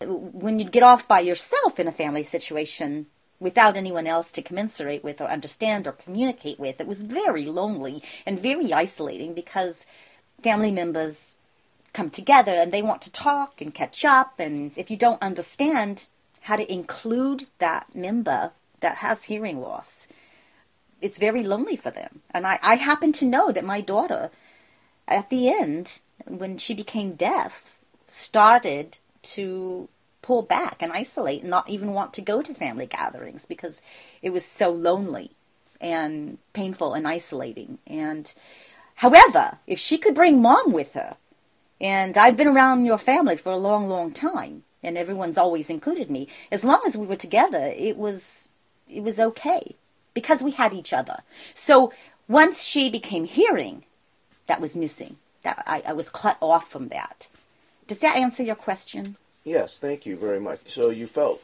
When 0.00 0.58
you'd 0.58 0.72
get 0.72 0.82
off 0.82 1.08
by 1.08 1.20
yourself 1.20 1.80
in 1.80 1.88
a 1.88 1.92
family 1.92 2.22
situation 2.22 3.06
without 3.38 3.76
anyone 3.76 4.06
else 4.06 4.30
to 4.32 4.42
commiserate 4.42 5.02
with 5.02 5.20
or 5.20 5.28
understand 5.28 5.86
or 5.86 5.92
communicate 5.92 6.60
with, 6.60 6.80
it 6.80 6.86
was 6.86 7.02
very 7.02 7.46
lonely 7.46 8.02
and 8.26 8.38
very 8.38 8.72
isolating 8.72 9.32
because 9.32 9.86
family 10.42 10.70
members 10.70 11.36
come 11.94 12.10
together 12.10 12.52
and 12.52 12.72
they 12.72 12.82
want 12.82 13.02
to 13.02 13.12
talk 13.12 13.60
and 13.60 13.74
catch 13.74 14.04
up. 14.04 14.38
And 14.38 14.72
if 14.76 14.90
you 14.90 14.98
don't 14.98 15.22
understand 15.22 16.08
how 16.42 16.56
to 16.56 16.72
include 16.72 17.46
that 17.58 17.94
member 17.94 18.52
that 18.80 18.96
has 18.96 19.24
hearing 19.24 19.60
loss, 19.60 20.06
it's 21.00 21.18
very 21.18 21.42
lonely 21.42 21.76
for 21.76 21.90
them. 21.90 22.22
And 22.30 22.46
I, 22.46 22.58
I 22.62 22.74
happen 22.76 23.12
to 23.12 23.24
know 23.24 23.52
that 23.52 23.64
my 23.64 23.80
daughter, 23.80 24.30
at 25.08 25.30
the 25.30 25.48
end, 25.48 26.00
when 26.26 26.58
she 26.58 26.74
became 26.74 27.14
deaf, 27.14 27.78
started 28.08 28.98
to 29.22 29.88
pull 30.22 30.42
back 30.42 30.82
and 30.82 30.92
isolate 30.92 31.42
and 31.42 31.50
not 31.50 31.68
even 31.68 31.92
want 31.92 32.12
to 32.14 32.22
go 32.22 32.42
to 32.42 32.54
family 32.54 32.86
gatherings 32.86 33.46
because 33.46 33.82
it 34.22 34.30
was 34.30 34.44
so 34.44 34.70
lonely 34.70 35.30
and 35.80 36.38
painful 36.52 36.94
and 36.94 37.08
isolating. 37.08 37.78
And 37.86 38.32
however, 38.96 39.58
if 39.66 39.78
she 39.78 39.96
could 39.96 40.14
bring 40.14 40.42
mom 40.42 40.72
with 40.72 40.92
her, 40.92 41.12
and 41.80 42.18
I've 42.18 42.36
been 42.36 42.46
around 42.46 42.84
your 42.84 42.98
family 42.98 43.36
for 43.36 43.52
a 43.52 43.56
long, 43.56 43.88
long 43.88 44.12
time, 44.12 44.64
and 44.82 44.98
everyone's 44.98 45.38
always 45.38 45.70
included 45.70 46.10
me. 46.10 46.28
As 46.52 46.64
long 46.64 46.82
as 46.86 46.96
we 46.96 47.06
were 47.06 47.16
together, 47.16 47.72
it 47.74 47.96
was 47.96 48.50
it 48.88 49.02
was 49.02 49.20
okay 49.20 49.76
because 50.14 50.42
we 50.42 50.50
had 50.52 50.74
each 50.74 50.92
other. 50.92 51.18
So 51.54 51.92
once 52.28 52.62
she 52.62 52.88
became 52.90 53.24
hearing, 53.24 53.84
that 54.46 54.60
was 54.60 54.76
missing. 54.76 55.16
That 55.42 55.62
I, 55.66 55.82
I 55.86 55.92
was 55.92 56.10
cut 56.10 56.36
off 56.40 56.68
from 56.68 56.88
that. 56.88 57.28
Does 57.86 58.00
that 58.00 58.16
answer 58.16 58.42
your 58.42 58.56
question? 58.56 59.16
Yes, 59.44 59.78
thank 59.78 60.04
you 60.04 60.16
very 60.16 60.38
much. 60.38 60.60
So 60.66 60.90
you 60.90 61.06
felt 61.06 61.42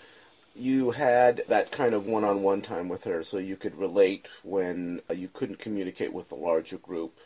you 0.55 0.91
had 0.93 1.43
that 1.49 1.71
kind 1.71 1.95
of 1.95 2.07
one-on-one 2.07 2.63
time 2.63 2.89
with 2.89 3.05
her, 3.05 3.23
so 3.23 3.39
you 3.39 3.57
could 3.57 3.77
relate 3.77 4.29
when 4.43 5.01
uh, 5.11 5.15
you 5.15 5.29
couldn't 5.33 5.59
communicate 5.59 6.13
with 6.13 6.29
the 6.29 6.35
larger 6.35 6.79
group, 6.79 7.19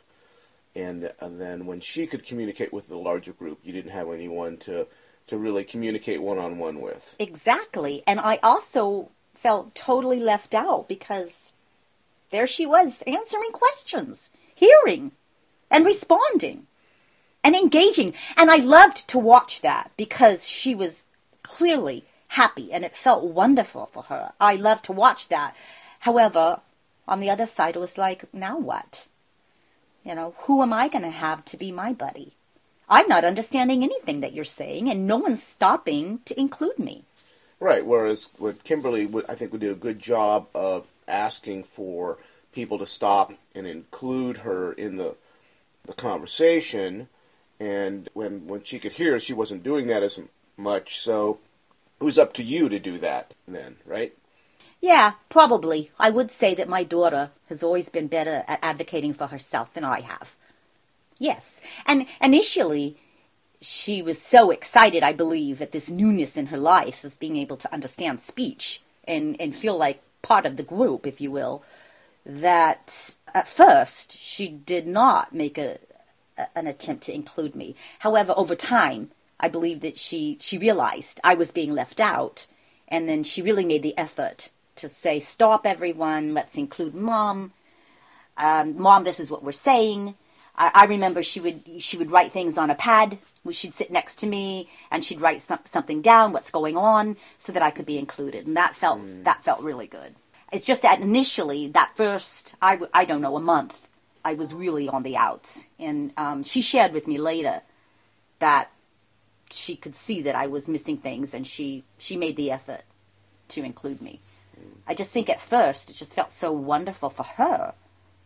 and, 0.75 1.12
and 1.20 1.40
then 1.40 1.66
when 1.66 1.80
she 1.80 2.06
could 2.06 2.25
communicate 2.25 2.73
with 2.73 2.88
the 2.88 2.97
larger 2.97 3.32
group, 3.32 3.59
you 3.62 3.73
didn't 3.73 3.92
have 3.92 4.11
anyone 4.11 4.56
to 4.59 4.87
to 5.26 5.38
really 5.38 5.62
communicate 5.62 6.20
one-on-one 6.20 6.80
with. 6.80 7.14
Exactly, 7.20 8.02
and 8.06 8.18
I 8.18 8.40
also 8.42 9.11
felt 9.40 9.75
totally 9.75 10.20
left 10.20 10.54
out 10.54 10.87
because 10.87 11.52
there 12.30 12.47
she 12.47 12.66
was 12.66 13.02
answering 13.06 13.52
questions, 13.52 14.28
hearing, 14.54 15.12
and 15.70 15.87
responding 15.87 16.66
and 17.42 17.56
engaging. 17.56 18.12
And 18.37 18.50
I 18.50 18.56
loved 18.56 19.09
to 19.09 19.18
watch 19.18 19.62
that 19.62 19.92
because 19.97 20.47
she 20.47 20.75
was 20.75 21.09
clearly 21.42 22.04
happy 22.28 22.70
and 22.70 22.85
it 22.85 22.94
felt 22.94 23.25
wonderful 23.25 23.87
for 23.87 24.02
her. 24.04 24.32
I 24.38 24.56
loved 24.56 24.85
to 24.85 24.92
watch 24.92 25.28
that. 25.28 25.56
However, 26.00 26.61
on 27.09 27.20
the 27.20 27.30
other 27.30 27.47
side, 27.47 27.76
it 27.76 27.80
was 27.80 27.97
like, 27.97 28.32
now 28.35 28.59
what? 28.59 29.09
You 30.04 30.14
know, 30.14 30.35
who 30.40 30.62
am 30.62 30.75
I 30.75 30.88
going 30.88 31.02
to 31.02 31.11
have 31.11 31.47
to 31.47 31.56
be 31.56 31.73
my 31.73 31.94
buddy? 31.94 32.35
I'm 32.90 33.09
not 33.09 33.25
understanding 33.25 33.82
anything 33.82 34.20
that 34.20 34.32
you're 34.32 34.44
saying, 34.44 34.90
and 34.90 35.06
no 35.06 35.16
one's 35.16 35.42
stopping 35.42 36.20
to 36.25 36.38
include 36.38 36.78
me. 36.78 37.04
Right. 37.61 37.85
Whereas 37.85 38.31
what 38.38 38.64
Kimberly, 38.64 39.09
I 39.29 39.35
think, 39.35 39.52
would 39.52 39.61
do 39.61 39.71
a 39.71 39.75
good 39.75 39.99
job 39.99 40.49
of 40.55 40.87
asking 41.07 41.64
for 41.64 42.19
people 42.52 42.79
to 42.79 42.87
stop 42.87 43.35
and 43.55 43.67
include 43.67 44.38
her 44.38 44.73
in 44.73 44.97
the 44.97 45.17
the 45.87 45.93
conversation. 45.93 47.09
And 47.59 48.09
when 48.14 48.47
when 48.47 48.62
she 48.64 48.79
could 48.79 48.93
hear, 48.93 49.21
she 49.21 49.35
wasn't 49.35 49.62
doing 49.62 49.87
that 49.88 50.02
as 50.02 50.19
much. 50.57 50.99
So 50.99 51.38
it 52.00 52.05
was 52.05 52.19
up 52.19 52.33
to 52.35 52.43
you 52.43 52.69
to 52.69 52.79
do 52.79 52.99
that 52.99 53.35
then, 53.47 53.76
right? 53.85 54.14
Yeah, 54.81 55.12
probably. 55.29 55.90
I 55.99 56.09
would 56.09 56.31
say 56.31 56.55
that 56.55 56.69
my 56.69 56.83
daughter 56.85 57.31
has 57.50 57.62
always 57.62 57.90
been 57.90 58.07
better 58.07 58.45
at 58.49 58.59
advocating 58.62 59.12
for 59.12 59.26
herself 59.26 59.75
than 59.75 59.85
I 59.85 60.00
have. 60.00 60.35
Yes. 61.19 61.61
And 61.85 62.07
initially, 62.23 62.97
she 63.61 64.00
was 64.00 64.21
so 64.21 64.50
excited, 64.50 65.02
I 65.02 65.12
believe, 65.12 65.61
at 65.61 65.73
this 65.73 65.90
newness 65.90 66.37
in 66.37 66.47
her 66.47 66.57
life 66.57 67.05
of 67.05 67.19
being 67.19 67.37
able 67.37 67.57
to 67.59 67.73
understand 67.73 68.21
speech 68.21 68.81
and, 69.07 69.38
and 69.40 69.55
feel 69.55 69.76
like 69.76 70.02
part 70.23 70.47
of 70.47 70.57
the 70.57 70.62
group, 70.62 71.07
if 71.07 71.21
you 71.21 71.31
will, 71.31 71.62
that 72.25 73.14
at 73.35 73.49
first 73.49 74.19
she 74.19 74.49
did 74.49 74.87
not 74.87 75.35
make 75.35 75.59
a, 75.59 75.79
a, 76.38 76.47
an 76.57 76.67
attempt 76.67 77.05
to 77.05 77.14
include 77.14 77.55
me. 77.55 77.75
However, 78.00 78.33
over 78.37 78.55
time, 78.55 79.11
I 79.38 79.49
believe 79.49 79.81
that 79.81 79.97
she, 79.97 80.38
she 80.40 80.59
realized 80.59 81.21
I 81.23 81.35
was 81.35 81.50
being 81.50 81.73
left 81.73 82.00
out, 82.00 82.47
and 82.88 83.09
then 83.09 83.23
she 83.23 83.43
really 83.43 83.64
made 83.64 83.83
the 83.83 83.97
effort 83.97 84.50
to 84.76 84.88
say, 84.88 85.21
Stop, 85.21 85.67
everyone, 85.67 86.35
let's 86.35 86.57
include 86.57 86.95
mom. 86.95 87.52
Um, 88.37 88.81
mom, 88.81 89.05
this 89.05 89.21
is 89.21 89.31
what 89.31 89.43
we're 89.43 89.52
saying. 89.52 90.14
I, 90.61 90.71
I 90.75 90.85
remember 90.85 91.23
she 91.23 91.40
would 91.40 91.62
she 91.79 91.97
would 91.97 92.11
write 92.12 92.31
things 92.31 92.59
on 92.59 92.71
a 92.71 92.75
pad. 92.75 93.19
She'd 93.50 93.75
sit 93.75 93.90
next 93.90 94.17
to 94.17 94.26
me 94.26 94.69
and 94.90 95.02
she'd 95.02 95.21
write 95.21 95.40
some, 95.40 95.59
something 95.64 96.02
down, 96.02 96.33
what's 96.33 96.50
going 96.50 96.76
on, 96.76 97.17
so 97.38 97.50
that 97.52 97.62
I 97.62 97.71
could 97.71 97.87
be 97.87 97.99
included, 97.99 98.47
and 98.47 98.57
that 98.57 98.76
felt 98.76 99.00
mm. 99.00 99.25
that 99.25 99.43
felt 99.43 99.62
really 99.62 99.87
good. 99.87 100.14
It's 100.52 100.67
just 100.67 100.83
that 100.83 101.00
initially, 101.00 101.69
that 101.69 101.93
first 101.97 102.55
I 102.61 102.79
I 102.93 103.05
don't 103.07 103.23
know 103.23 103.37
a 103.37 103.40
month, 103.40 103.88
I 104.25 104.35
was 104.35 104.52
really 104.52 104.88
on 104.88 105.02
the 105.02 105.17
outs, 105.17 105.64
and 105.79 106.12
um, 106.17 106.43
she 106.43 106.61
shared 106.61 106.93
with 106.93 107.09
me 107.09 107.19
later 107.19 107.62
that 108.38 108.71
she 109.50 109.75
could 109.76 109.95
see 109.95 110.23
that 110.23 110.37
I 110.37 110.47
was 110.47 110.69
missing 110.69 110.99
things, 110.99 111.33
and 111.35 111.47
she 111.47 111.85
she 111.97 112.17
made 112.17 112.37
the 112.37 112.50
effort 112.50 112.83
to 113.49 113.64
include 113.64 114.02
me. 114.02 114.21
I 114.87 114.95
just 114.95 115.12
think 115.12 115.31
at 115.31 115.40
first 115.40 115.90
it 115.90 115.97
just 115.97 116.14
felt 116.14 116.31
so 116.31 116.52
wonderful 116.52 117.11
for 117.11 117.23
her 117.23 117.75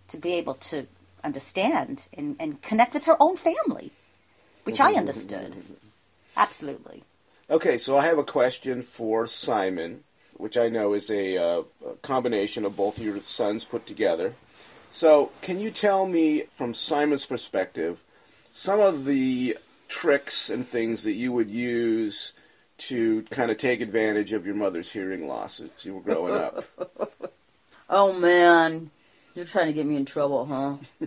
to 0.08 0.16
be 0.16 0.34
able 0.34 0.54
to 0.54 0.86
understand 1.24 2.08
and, 2.16 2.36
and 2.38 2.62
connect 2.62 2.94
with 2.94 3.06
her 3.06 3.16
own 3.20 3.36
family, 3.36 3.92
which 4.64 4.80
I 4.80 4.94
understood. 4.94 5.56
Absolutely. 6.36 7.02
Okay, 7.50 7.78
so 7.78 7.96
I 7.96 8.04
have 8.04 8.18
a 8.18 8.24
question 8.24 8.82
for 8.82 9.26
Simon, 9.26 10.04
which 10.34 10.56
I 10.56 10.68
know 10.68 10.94
is 10.94 11.10
a, 11.10 11.36
uh, 11.36 11.62
a 11.86 11.94
combination 12.02 12.64
of 12.64 12.76
both 12.76 12.98
your 12.98 13.18
sons 13.20 13.64
put 13.64 13.86
together. 13.86 14.34
So, 14.90 15.32
can 15.42 15.58
you 15.58 15.70
tell 15.70 16.06
me, 16.06 16.44
from 16.52 16.72
Simon's 16.72 17.26
perspective, 17.26 18.02
some 18.52 18.80
of 18.80 19.04
the 19.04 19.58
tricks 19.88 20.48
and 20.48 20.66
things 20.66 21.02
that 21.04 21.12
you 21.12 21.32
would 21.32 21.50
use 21.50 22.32
to 22.76 23.22
kind 23.30 23.50
of 23.50 23.58
take 23.58 23.80
advantage 23.80 24.32
of 24.32 24.46
your 24.46 24.54
mother's 24.54 24.92
hearing 24.92 25.26
loss 25.26 25.60
as 25.60 25.84
you 25.84 25.94
were 25.94 26.00
growing 26.00 26.34
up? 26.34 26.64
Oh 27.88 28.12
man, 28.12 28.90
you're 29.34 29.44
trying 29.44 29.66
to 29.66 29.72
get 29.72 29.86
me 29.86 29.96
in 29.96 30.04
trouble, 30.04 30.46
huh? 30.46 31.06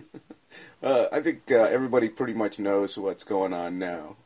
Uh, 0.82 1.06
I 1.10 1.20
think 1.20 1.42
uh, 1.50 1.56
everybody 1.56 2.08
pretty 2.08 2.32
much 2.32 2.58
knows 2.58 2.96
what's 2.96 3.24
going 3.24 3.52
on 3.52 3.78
now. 3.78 4.16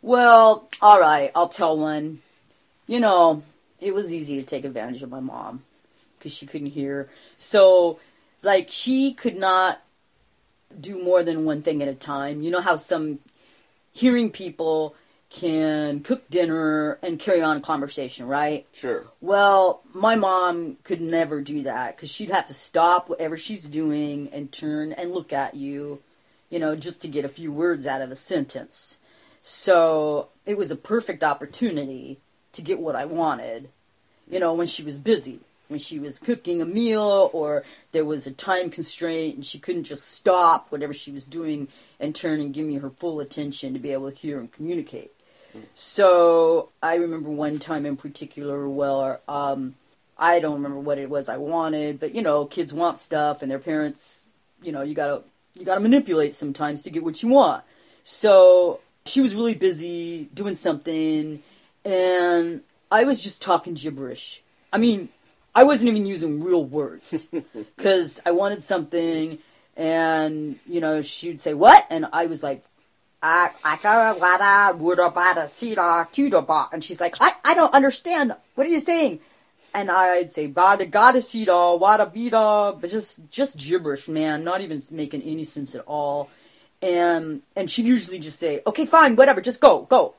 Well, 0.00 0.68
all 0.80 1.00
right, 1.00 1.30
I'll 1.34 1.48
tell 1.48 1.76
one. 1.76 2.22
You 2.86 3.00
know, 3.00 3.42
it 3.80 3.94
was 3.94 4.12
easy 4.12 4.36
to 4.36 4.42
take 4.42 4.64
advantage 4.64 5.02
of 5.02 5.10
my 5.10 5.20
mom 5.20 5.62
because 6.18 6.32
she 6.32 6.46
couldn't 6.46 6.68
hear. 6.68 7.10
So, 7.36 7.98
like, 8.42 8.68
she 8.70 9.12
could 9.12 9.36
not 9.36 9.82
do 10.78 11.02
more 11.02 11.22
than 11.22 11.44
one 11.44 11.62
thing 11.62 11.82
at 11.82 11.88
a 11.88 11.94
time. 11.94 12.42
You 12.42 12.50
know 12.50 12.60
how 12.60 12.76
some 12.76 13.18
hearing 13.92 14.30
people 14.30 14.94
can 15.28 16.00
cook 16.00 16.28
dinner 16.30 16.98
and 17.02 17.18
carry 17.18 17.42
on 17.42 17.56
a 17.56 17.60
conversation, 17.60 18.26
right? 18.26 18.66
Sure. 18.72 19.06
Well, 19.20 19.82
my 19.92 20.14
mom 20.14 20.76
could 20.84 21.00
never 21.00 21.40
do 21.40 21.62
that 21.64 21.96
because 21.96 22.10
she'd 22.10 22.30
have 22.30 22.46
to 22.46 22.54
stop 22.54 23.08
whatever 23.08 23.36
she's 23.36 23.64
doing 23.64 24.28
and 24.32 24.52
turn 24.52 24.92
and 24.92 25.12
look 25.12 25.32
at 25.32 25.54
you, 25.54 26.00
you 26.48 26.58
know, 26.58 26.76
just 26.76 27.02
to 27.02 27.08
get 27.08 27.24
a 27.24 27.28
few 27.28 27.50
words 27.50 27.86
out 27.86 28.02
of 28.02 28.10
a 28.10 28.16
sentence. 28.16 28.98
So 29.42 30.28
it 30.44 30.56
was 30.56 30.70
a 30.70 30.76
perfect 30.76 31.22
opportunity 31.22 32.18
to 32.52 32.62
get 32.62 32.78
what 32.78 32.96
I 32.96 33.04
wanted, 33.04 33.68
you 34.30 34.40
know, 34.40 34.54
when 34.54 34.66
she 34.66 34.82
was 34.82 34.98
busy. 34.98 35.40
When 35.68 35.80
she 35.80 35.98
was 35.98 36.20
cooking 36.20 36.62
a 36.62 36.64
meal 36.64 37.28
or 37.32 37.64
there 37.90 38.04
was 38.04 38.24
a 38.24 38.30
time 38.30 38.70
constraint 38.70 39.34
and 39.34 39.44
she 39.44 39.58
couldn't 39.58 39.82
just 39.82 40.08
stop 40.08 40.70
whatever 40.70 40.94
she 40.94 41.10
was 41.10 41.26
doing 41.26 41.66
and 41.98 42.14
turn 42.14 42.38
and 42.38 42.54
give 42.54 42.64
me 42.64 42.76
her 42.76 42.90
full 42.90 43.18
attention 43.18 43.72
to 43.72 43.80
be 43.80 43.90
able 43.90 44.08
to 44.08 44.16
hear 44.16 44.38
and 44.38 44.52
communicate. 44.52 45.10
So 45.74 46.70
I 46.82 46.96
remember 46.96 47.30
one 47.30 47.58
time 47.58 47.86
in 47.86 47.96
particular 47.96 48.68
where 48.68 49.20
um, 49.28 49.74
I 50.18 50.40
don't 50.40 50.54
remember 50.54 50.80
what 50.80 50.98
it 50.98 51.10
was 51.10 51.28
I 51.28 51.36
wanted, 51.36 52.00
but 52.00 52.14
you 52.14 52.22
know, 52.22 52.44
kids 52.46 52.72
want 52.72 52.98
stuff 52.98 53.42
and 53.42 53.50
their 53.50 53.58
parents, 53.58 54.26
you 54.62 54.72
know, 54.72 54.82
you 54.82 54.94
gotta 54.94 55.22
you 55.54 55.64
gotta 55.64 55.80
manipulate 55.80 56.34
sometimes 56.34 56.82
to 56.82 56.90
get 56.90 57.04
what 57.04 57.22
you 57.22 57.28
want. 57.28 57.64
So 58.04 58.80
she 59.04 59.20
was 59.20 59.34
really 59.34 59.54
busy 59.54 60.28
doing 60.34 60.54
something, 60.54 61.42
and 61.84 62.62
I 62.90 63.04
was 63.04 63.22
just 63.22 63.42
talking 63.42 63.74
gibberish. 63.74 64.42
I 64.72 64.78
mean, 64.78 65.08
I 65.54 65.64
wasn't 65.64 65.90
even 65.90 66.06
using 66.06 66.42
real 66.42 66.64
words 66.64 67.26
because 67.76 68.20
I 68.26 68.32
wanted 68.32 68.62
something, 68.62 69.38
and 69.76 70.58
you 70.66 70.80
know, 70.80 71.02
she'd 71.02 71.40
say 71.40 71.54
what, 71.54 71.86
and 71.90 72.06
I 72.12 72.26
was 72.26 72.42
like, 72.42 72.64
I 73.22 73.50
I 73.64 73.78
got 73.82 74.16
a 74.16 74.18
lot 74.18 74.40
of 74.74 74.80
would 74.80 74.98
about 74.98 75.38
a 75.38 75.48
cedar 75.48 76.06
to 76.12 76.68
and 76.72 76.84
she's 76.84 77.00
like, 77.00 77.16
I 77.20 77.32
I 77.44 77.54
don't 77.54 77.74
understand. 77.74 78.34
What 78.54 78.66
are 78.66 78.70
you 78.70 78.80
saying? 78.80 79.20
And 79.74 79.90
I'd 79.90 80.32
say 80.32 80.48
bada 80.48 80.90
gotta 80.90 81.20
cedar, 81.20 81.76
wada 81.76 82.06
bida, 82.06 82.80
but 82.80 82.90
just 82.90 83.18
just 83.30 83.58
gibberish, 83.58 84.08
man, 84.08 84.44
not 84.44 84.60
even 84.60 84.82
making 84.90 85.22
any 85.22 85.44
sense 85.44 85.74
at 85.74 85.82
all. 85.86 86.30
And 86.82 87.42
and 87.54 87.70
she'd 87.70 87.86
usually 87.86 88.18
just 88.18 88.38
say, 88.38 88.62
okay, 88.66 88.86
fine, 88.86 89.16
whatever, 89.16 89.40
just 89.40 89.60
go, 89.60 89.82
go. 89.82 90.14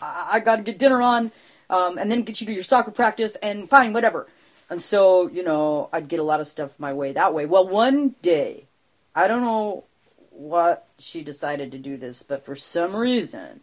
I, 0.00 0.28
I 0.32 0.40
got 0.40 0.56
to 0.56 0.62
get 0.62 0.78
dinner 0.78 1.00
on, 1.00 1.32
um, 1.70 1.96
and 1.98 2.10
then 2.10 2.22
get 2.22 2.40
you 2.40 2.46
to 2.48 2.52
your 2.52 2.64
soccer 2.64 2.90
practice, 2.90 3.36
and 3.36 3.68
fine, 3.68 3.92
whatever. 3.92 4.26
And 4.68 4.80
so, 4.80 5.28
you 5.28 5.42
know, 5.42 5.88
I'd 5.92 6.08
get 6.08 6.18
a 6.18 6.24
lot 6.24 6.40
of 6.40 6.46
stuff 6.46 6.80
my 6.80 6.92
way 6.92 7.12
that 7.12 7.34
way. 7.34 7.46
Well, 7.46 7.68
one 7.68 8.14
day, 8.22 8.64
I 9.14 9.28
don't 9.28 9.42
know 9.42 9.84
what 10.32 10.86
she 10.98 11.22
decided 11.22 11.70
to 11.72 11.78
do 11.78 11.96
this, 11.96 12.22
but 12.22 12.44
for 12.44 12.56
some 12.56 12.96
reason, 12.96 13.60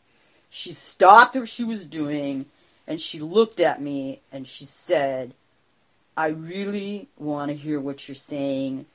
she 0.49 0.71
stopped 0.71 1.35
what 1.35 1.47
she 1.47 1.63
was 1.63 1.85
doing 1.85 2.45
and 2.87 2.99
she 2.99 3.19
looked 3.19 3.59
at 3.59 3.81
me 3.81 4.21
and 4.31 4.47
she 4.47 4.65
said, 4.65 5.33
I 6.17 6.27
really 6.27 7.07
want 7.17 7.49
to 7.49 7.55
hear 7.55 7.79
what 7.79 8.07
you're 8.07 8.15
saying. 8.15 8.87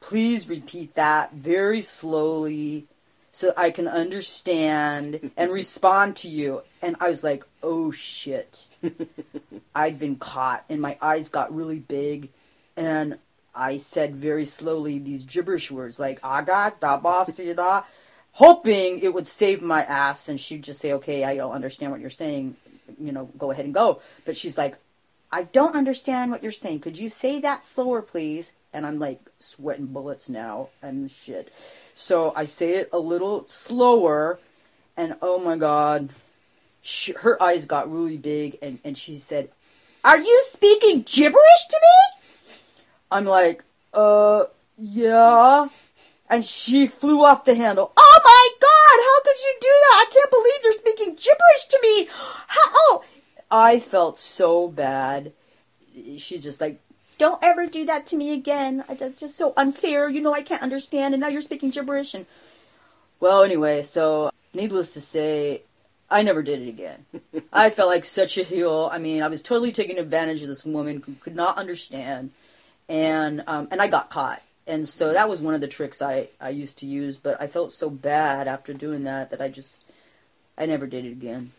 Please 0.00 0.48
repeat 0.48 0.94
that 0.94 1.32
very 1.32 1.80
slowly 1.80 2.86
so 3.32 3.52
I 3.56 3.70
can 3.70 3.88
understand 3.88 5.32
and 5.36 5.50
respond 5.52 6.16
to 6.16 6.28
you. 6.28 6.62
And 6.82 6.96
I 7.00 7.08
was 7.08 7.24
like, 7.24 7.44
oh 7.62 7.90
shit. 7.90 8.68
I'd 9.74 9.98
been 9.98 10.16
caught 10.16 10.64
and 10.68 10.80
my 10.80 10.98
eyes 11.00 11.28
got 11.28 11.54
really 11.54 11.78
big 11.78 12.28
and 12.76 13.18
I 13.58 13.78
said 13.78 14.14
very 14.14 14.44
slowly 14.44 14.98
these 15.00 15.24
gibberish 15.24 15.70
words 15.70 15.98
like 15.98 16.20
aga 16.22 16.74
da 16.80 16.96
ba 16.96 17.26
si 17.30 17.52
da 17.52 17.82
hoping 18.32 19.00
it 19.00 19.12
would 19.12 19.26
save 19.26 19.60
my 19.60 19.82
ass 19.82 20.28
and 20.28 20.38
she'd 20.40 20.62
just 20.62 20.80
say, 20.80 20.92
Okay, 20.92 21.24
I 21.24 21.36
don't 21.36 21.52
understand 21.52 21.90
what 21.90 22.00
you're 22.00 22.08
saying, 22.08 22.56
you 23.00 23.10
know, 23.10 23.26
go 23.36 23.50
ahead 23.50 23.64
and 23.64 23.74
go. 23.74 24.00
But 24.24 24.36
she's 24.36 24.56
like, 24.56 24.76
I 25.32 25.42
don't 25.42 25.74
understand 25.74 26.30
what 26.30 26.42
you're 26.42 26.52
saying. 26.52 26.80
Could 26.80 26.98
you 26.98 27.08
say 27.08 27.40
that 27.40 27.64
slower, 27.64 28.00
please? 28.00 28.52
And 28.72 28.86
I'm 28.86 28.98
like 28.98 29.20
sweating 29.38 29.86
bullets 29.86 30.28
now 30.28 30.68
and 30.80 31.10
shit. 31.10 31.52
So 31.94 32.32
I 32.36 32.44
say 32.46 32.76
it 32.76 32.90
a 32.92 32.98
little 32.98 33.44
slower, 33.48 34.38
and 34.96 35.16
oh 35.20 35.40
my 35.40 35.56
god, 35.56 36.10
she, 36.80 37.12
her 37.12 37.42
eyes 37.42 37.66
got 37.66 37.92
really 37.92 38.16
big, 38.16 38.56
and, 38.62 38.78
and 38.84 38.96
she 38.96 39.18
said, 39.18 39.50
Are 40.04 40.18
you 40.18 40.44
speaking 40.46 41.02
gibberish 41.02 41.64
to 41.70 41.76
me? 41.82 42.17
I'm 43.10 43.24
like, 43.24 43.64
Uh, 43.92 44.44
yeah. 44.76 45.68
And 46.30 46.44
she 46.44 46.86
flew 46.86 47.24
off 47.24 47.44
the 47.44 47.54
handle. 47.54 47.90
Oh 47.96 48.20
my 48.24 48.48
god, 48.60 48.98
how 49.02 49.22
could 49.22 49.40
you 49.40 49.54
do 49.60 49.68
that? 49.68 50.06
I 50.06 50.12
can't 50.12 50.30
believe 50.30 50.62
you're 50.62 50.72
speaking 50.74 51.14
gibberish 51.14 51.66
to 51.70 51.78
me. 51.82 52.08
How? 52.46 52.70
Oh. 52.74 53.04
I 53.50 53.80
felt 53.80 54.18
so 54.18 54.68
bad. 54.68 55.32
She's 56.18 56.42
just 56.42 56.60
like, 56.60 56.80
don't 57.16 57.42
ever 57.42 57.66
do 57.66 57.86
that 57.86 58.06
to 58.08 58.16
me 58.16 58.32
again. 58.32 58.84
That's 58.98 59.20
just 59.20 59.36
so 59.38 59.54
unfair. 59.56 60.08
You 60.08 60.20
know 60.20 60.34
I 60.34 60.42
can't 60.42 60.62
understand, 60.62 61.14
and 61.14 61.20
now 61.22 61.28
you're 61.28 61.40
speaking 61.40 61.70
gibberish. 61.70 62.12
And 62.14 62.26
well, 63.20 63.42
anyway, 63.42 63.82
so 63.82 64.30
needless 64.52 64.92
to 64.94 65.00
say, 65.00 65.62
I 66.10 66.22
never 66.22 66.42
did 66.42 66.60
it 66.60 66.68
again. 66.68 67.06
I 67.52 67.70
felt 67.70 67.88
like 67.88 68.04
such 68.04 68.36
a 68.38 68.44
heel. 68.44 68.88
I 68.92 68.98
mean, 68.98 69.22
I 69.22 69.28
was 69.28 69.42
totally 69.42 69.72
taking 69.72 69.98
advantage 69.98 70.42
of 70.42 70.48
this 70.48 70.64
woman 70.64 71.02
who 71.04 71.14
could 71.14 71.34
not 71.34 71.56
understand, 71.58 72.30
and 72.88 73.42
um, 73.46 73.68
and 73.70 73.80
I 73.80 73.88
got 73.88 74.10
caught. 74.10 74.42
And 74.66 74.86
so 74.86 75.14
that 75.14 75.30
was 75.30 75.40
one 75.40 75.54
of 75.54 75.60
the 75.60 75.68
tricks 75.68 76.02
I 76.02 76.28
I 76.40 76.50
used 76.50 76.78
to 76.78 76.86
use. 76.86 77.16
But 77.16 77.40
I 77.40 77.46
felt 77.46 77.72
so 77.72 77.90
bad 77.90 78.48
after 78.48 78.72
doing 78.72 79.04
that 79.04 79.30
that 79.30 79.40
I 79.40 79.48
just 79.48 79.84
I 80.56 80.66
never 80.66 80.86
did 80.86 81.04
it 81.04 81.12
again. 81.12 81.52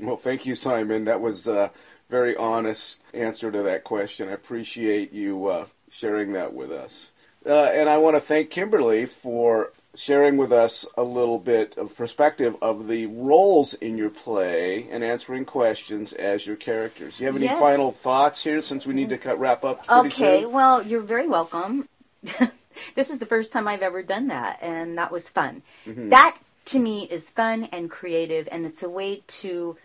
Well, 0.00 0.16
thank 0.16 0.46
you, 0.46 0.54
Simon. 0.54 1.04
That 1.04 1.20
was 1.20 1.46
a 1.46 1.70
very 2.08 2.34
honest 2.36 3.02
answer 3.12 3.50
to 3.52 3.62
that 3.62 3.84
question. 3.84 4.28
I 4.28 4.32
appreciate 4.32 5.12
you 5.12 5.46
uh, 5.46 5.66
sharing 5.90 6.32
that 6.32 6.54
with 6.54 6.70
us. 6.72 7.12
Uh, 7.44 7.64
and 7.64 7.88
I 7.88 7.98
want 7.98 8.16
to 8.16 8.20
thank 8.20 8.50
Kimberly 8.50 9.06
for 9.06 9.72
sharing 9.98 10.36
with 10.36 10.52
us 10.52 10.86
a 10.96 11.02
little 11.02 11.38
bit 11.38 11.76
of 11.76 11.94
perspective 11.96 12.56
of 12.62 12.86
the 12.86 13.06
roles 13.06 13.74
in 13.74 13.98
your 13.98 14.10
play 14.10 14.88
and 14.90 15.02
answering 15.02 15.44
questions 15.44 16.12
as 16.12 16.46
your 16.46 16.56
characters. 16.56 17.16
Do 17.18 17.24
you 17.24 17.26
have 17.26 17.36
any 17.36 17.46
Yes. 17.46 17.58
final 17.60 17.90
thoughts 17.90 18.44
here 18.44 18.62
since 18.62 18.86
we 18.86 18.94
need 18.94 19.08
to 19.08 19.18
cut, 19.18 19.38
wrap 19.40 19.64
up 19.64 19.84
Okay, 19.90 20.42
soon? 20.42 20.52
well, 20.52 20.82
you're 20.82 21.00
very 21.00 21.26
welcome. 21.26 21.88
this 22.94 23.10
is 23.10 23.18
the 23.18 23.26
first 23.26 23.50
time 23.52 23.66
I've 23.66 23.82
ever 23.82 24.02
done 24.02 24.28
that, 24.28 24.58
and 24.62 24.96
that 24.96 25.10
was 25.10 25.28
fun. 25.28 25.62
Mm-hmm. 25.84 26.10
That 26.10 26.38
to 26.66 26.78
me 26.78 27.08
is 27.10 27.28
fun 27.28 27.64
and 27.72 27.90
creative, 27.90 28.48
and 28.52 28.64
it's 28.64 28.82
a 28.82 28.88
way 28.88 29.24
to 29.26 29.76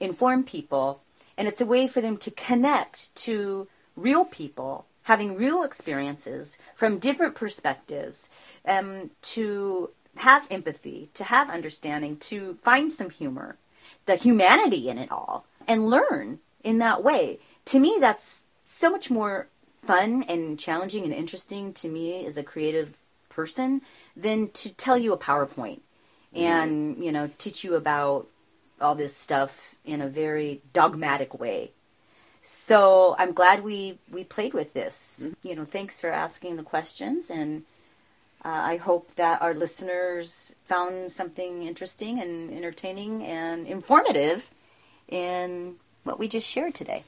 inform 0.00 0.44
people, 0.44 1.00
and 1.38 1.48
it's 1.48 1.60
a 1.62 1.66
way 1.66 1.86
for 1.86 2.00
them 2.02 2.18
to 2.18 2.30
connect 2.30 3.14
to 3.16 3.68
real 3.96 4.24
people 4.26 4.86
having 5.04 5.36
real 5.36 5.62
experiences 5.62 6.58
from 6.74 6.98
different 6.98 7.34
perspectives, 7.34 8.28
um, 8.66 9.10
to 9.22 9.90
have 10.16 10.46
empathy, 10.50 11.08
to 11.14 11.24
have 11.24 11.50
understanding, 11.50 12.16
to 12.16 12.54
find 12.62 12.92
some 12.92 13.10
humor, 13.10 13.56
the 14.06 14.16
humanity 14.16 14.88
in 14.88 14.98
it 14.98 15.10
all, 15.10 15.44
and 15.66 15.88
learn 15.88 16.38
in 16.62 16.78
that 16.78 17.02
way. 17.02 17.38
To 17.66 17.80
me, 17.80 17.96
that's 17.98 18.44
so 18.64 18.90
much 18.90 19.10
more 19.10 19.48
fun 19.84 20.24
and 20.28 20.58
challenging 20.58 21.04
and 21.04 21.12
interesting 21.12 21.72
to 21.72 21.88
me 21.88 22.24
as 22.26 22.36
a 22.36 22.42
creative 22.42 22.96
person 23.28 23.82
than 24.16 24.50
to 24.50 24.72
tell 24.74 24.98
you 24.98 25.12
a 25.12 25.18
PowerPoint 25.18 25.80
and, 26.34 27.02
you 27.02 27.10
know, 27.12 27.30
teach 27.38 27.64
you 27.64 27.74
about 27.74 28.28
all 28.80 28.94
this 28.94 29.16
stuff 29.16 29.74
in 29.84 30.00
a 30.00 30.08
very 30.08 30.60
dogmatic 30.72 31.38
way. 31.38 31.72
So 32.42 33.14
I'm 33.18 33.32
glad 33.32 33.62
we 33.64 33.98
we 34.10 34.24
played 34.24 34.52
with 34.52 34.74
this. 34.74 35.28
You 35.42 35.54
know, 35.56 35.64
thanks 35.64 36.00
for 36.00 36.10
asking 36.10 36.56
the 36.56 36.62
questions 36.62 37.30
and 37.30 37.64
Uh, 38.44 38.74
I 38.74 38.76
hope 38.76 39.14
that 39.14 39.40
our 39.40 39.54
listeners 39.54 40.56
found 40.64 41.12
something 41.12 41.62
interesting 41.62 42.18
and 42.18 42.50
entertaining 42.50 43.22
and 43.22 43.68
informative 43.68 44.50
in 45.06 45.76
what 46.02 46.18
we 46.18 46.26
just 46.26 46.48
shared 46.48 46.74
today. 46.74 47.04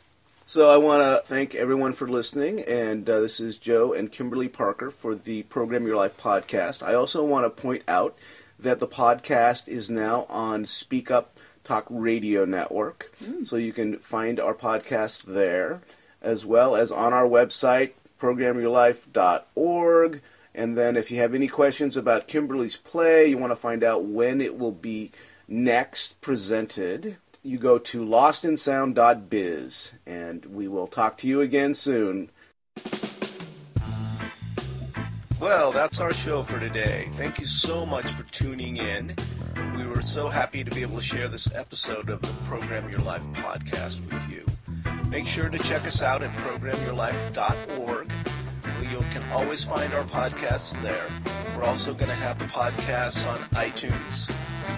So 0.46 0.70
I 0.70 0.76
want 0.76 1.02
to 1.02 1.26
thank 1.26 1.56
everyone 1.56 1.92
for 1.92 2.06
listening, 2.06 2.62
and 2.62 3.10
uh, 3.10 3.18
this 3.18 3.40
is 3.40 3.58
Joe 3.58 3.92
and 3.92 4.12
Kimberly 4.12 4.46
Parker 4.46 4.92
for 4.92 5.16
the 5.16 5.42
Program 5.50 5.84
Your 5.84 5.96
Life 5.96 6.16
podcast. 6.16 6.84
I 6.86 6.94
also 6.94 7.24
want 7.24 7.44
to 7.46 7.50
point 7.62 7.82
out 7.88 8.14
that 8.56 8.78
the 8.78 8.86
podcast 8.86 9.66
is 9.66 9.90
now 9.90 10.26
on 10.28 10.66
Speak 10.66 11.10
Up 11.10 11.33
Talk 11.64 11.86
Radio 11.88 12.44
Network, 12.44 13.12
mm. 13.22 13.46
so 13.46 13.56
you 13.56 13.72
can 13.72 13.98
find 13.98 14.38
our 14.38 14.54
podcast 14.54 15.22
there, 15.22 15.80
as 16.20 16.44
well 16.44 16.76
as 16.76 16.92
on 16.92 17.12
our 17.12 17.26
website, 17.26 17.92
programyourlife.org. 18.20 20.20
And 20.54 20.78
then 20.78 20.96
if 20.96 21.10
you 21.10 21.18
have 21.18 21.34
any 21.34 21.48
questions 21.48 21.96
about 21.96 22.28
Kimberly's 22.28 22.76
play, 22.76 23.26
you 23.26 23.38
want 23.38 23.50
to 23.50 23.56
find 23.56 23.82
out 23.82 24.04
when 24.04 24.40
it 24.40 24.58
will 24.58 24.72
be 24.72 25.10
next 25.48 26.20
presented, 26.20 27.16
you 27.42 27.58
go 27.58 27.78
to 27.78 28.04
lostinsound.biz. 28.04 29.92
And 30.06 30.46
we 30.46 30.68
will 30.68 30.86
talk 30.86 31.18
to 31.18 31.26
you 31.26 31.40
again 31.40 31.74
soon. 31.74 32.30
Well, 35.40 35.72
that's 35.72 36.00
our 36.00 36.12
show 36.12 36.42
for 36.42 36.58
today. 36.58 37.08
Thank 37.12 37.38
you 37.38 37.44
so 37.44 37.84
much 37.84 38.06
for 38.06 38.22
tuning 38.30 38.76
in. 38.76 39.14
We 39.76 39.86
were 39.86 40.02
so 40.02 40.28
happy 40.28 40.64
to 40.64 40.70
be 40.70 40.82
able 40.82 40.98
to 40.98 41.02
share 41.02 41.28
this 41.28 41.52
episode 41.54 42.10
of 42.10 42.20
the 42.20 42.32
Program 42.46 42.88
Your 42.90 43.00
Life 43.00 43.24
podcast 43.32 44.04
with 44.12 44.30
you. 44.30 44.44
Make 45.08 45.26
sure 45.26 45.48
to 45.48 45.58
check 45.58 45.86
us 45.86 46.02
out 46.02 46.22
at 46.22 46.32
programyourlife.org 46.34 48.12
you 48.90 49.00
can 49.10 49.22
always 49.32 49.64
find 49.64 49.92
our 49.94 50.04
podcasts 50.04 50.80
there. 50.82 51.08
We're 51.56 51.64
also 51.64 51.94
going 51.94 52.10
to 52.10 52.14
have 52.14 52.38
the 52.38 52.44
podcasts 52.46 53.28
on 53.28 53.40
iTunes, 53.50 54.30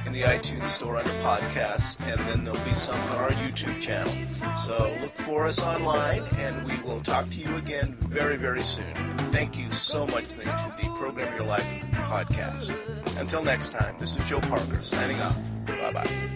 in 0.06 0.12
the 0.12 0.22
iTunes 0.22 0.68
store 0.68 0.96
under 0.96 1.10
podcasts, 1.20 2.00
and 2.00 2.20
then 2.28 2.44
there'll 2.44 2.64
be 2.64 2.74
some 2.74 3.00
on 3.10 3.16
our 3.16 3.30
YouTube 3.30 3.80
channel. 3.80 4.12
So 4.58 4.94
look 5.00 5.12
for 5.14 5.46
us 5.46 5.62
online, 5.62 6.22
and 6.38 6.66
we 6.66 6.76
will 6.82 7.00
talk 7.00 7.28
to 7.30 7.40
you 7.40 7.56
again 7.56 7.96
very, 8.00 8.36
very 8.36 8.62
soon. 8.62 8.94
thank 9.36 9.58
you 9.58 9.70
so 9.70 10.06
much 10.08 10.28
to 10.28 10.38
the 10.38 10.94
Program 10.98 11.34
Your 11.36 11.46
Life 11.46 11.84
podcast. 11.92 12.74
Until 13.18 13.42
next 13.42 13.72
time, 13.72 13.94
this 13.98 14.16
is 14.16 14.24
Joe 14.24 14.40
Parker 14.40 14.80
signing 14.82 15.20
off. 15.20 15.38
Bye 15.66 15.92
bye. 15.92 16.35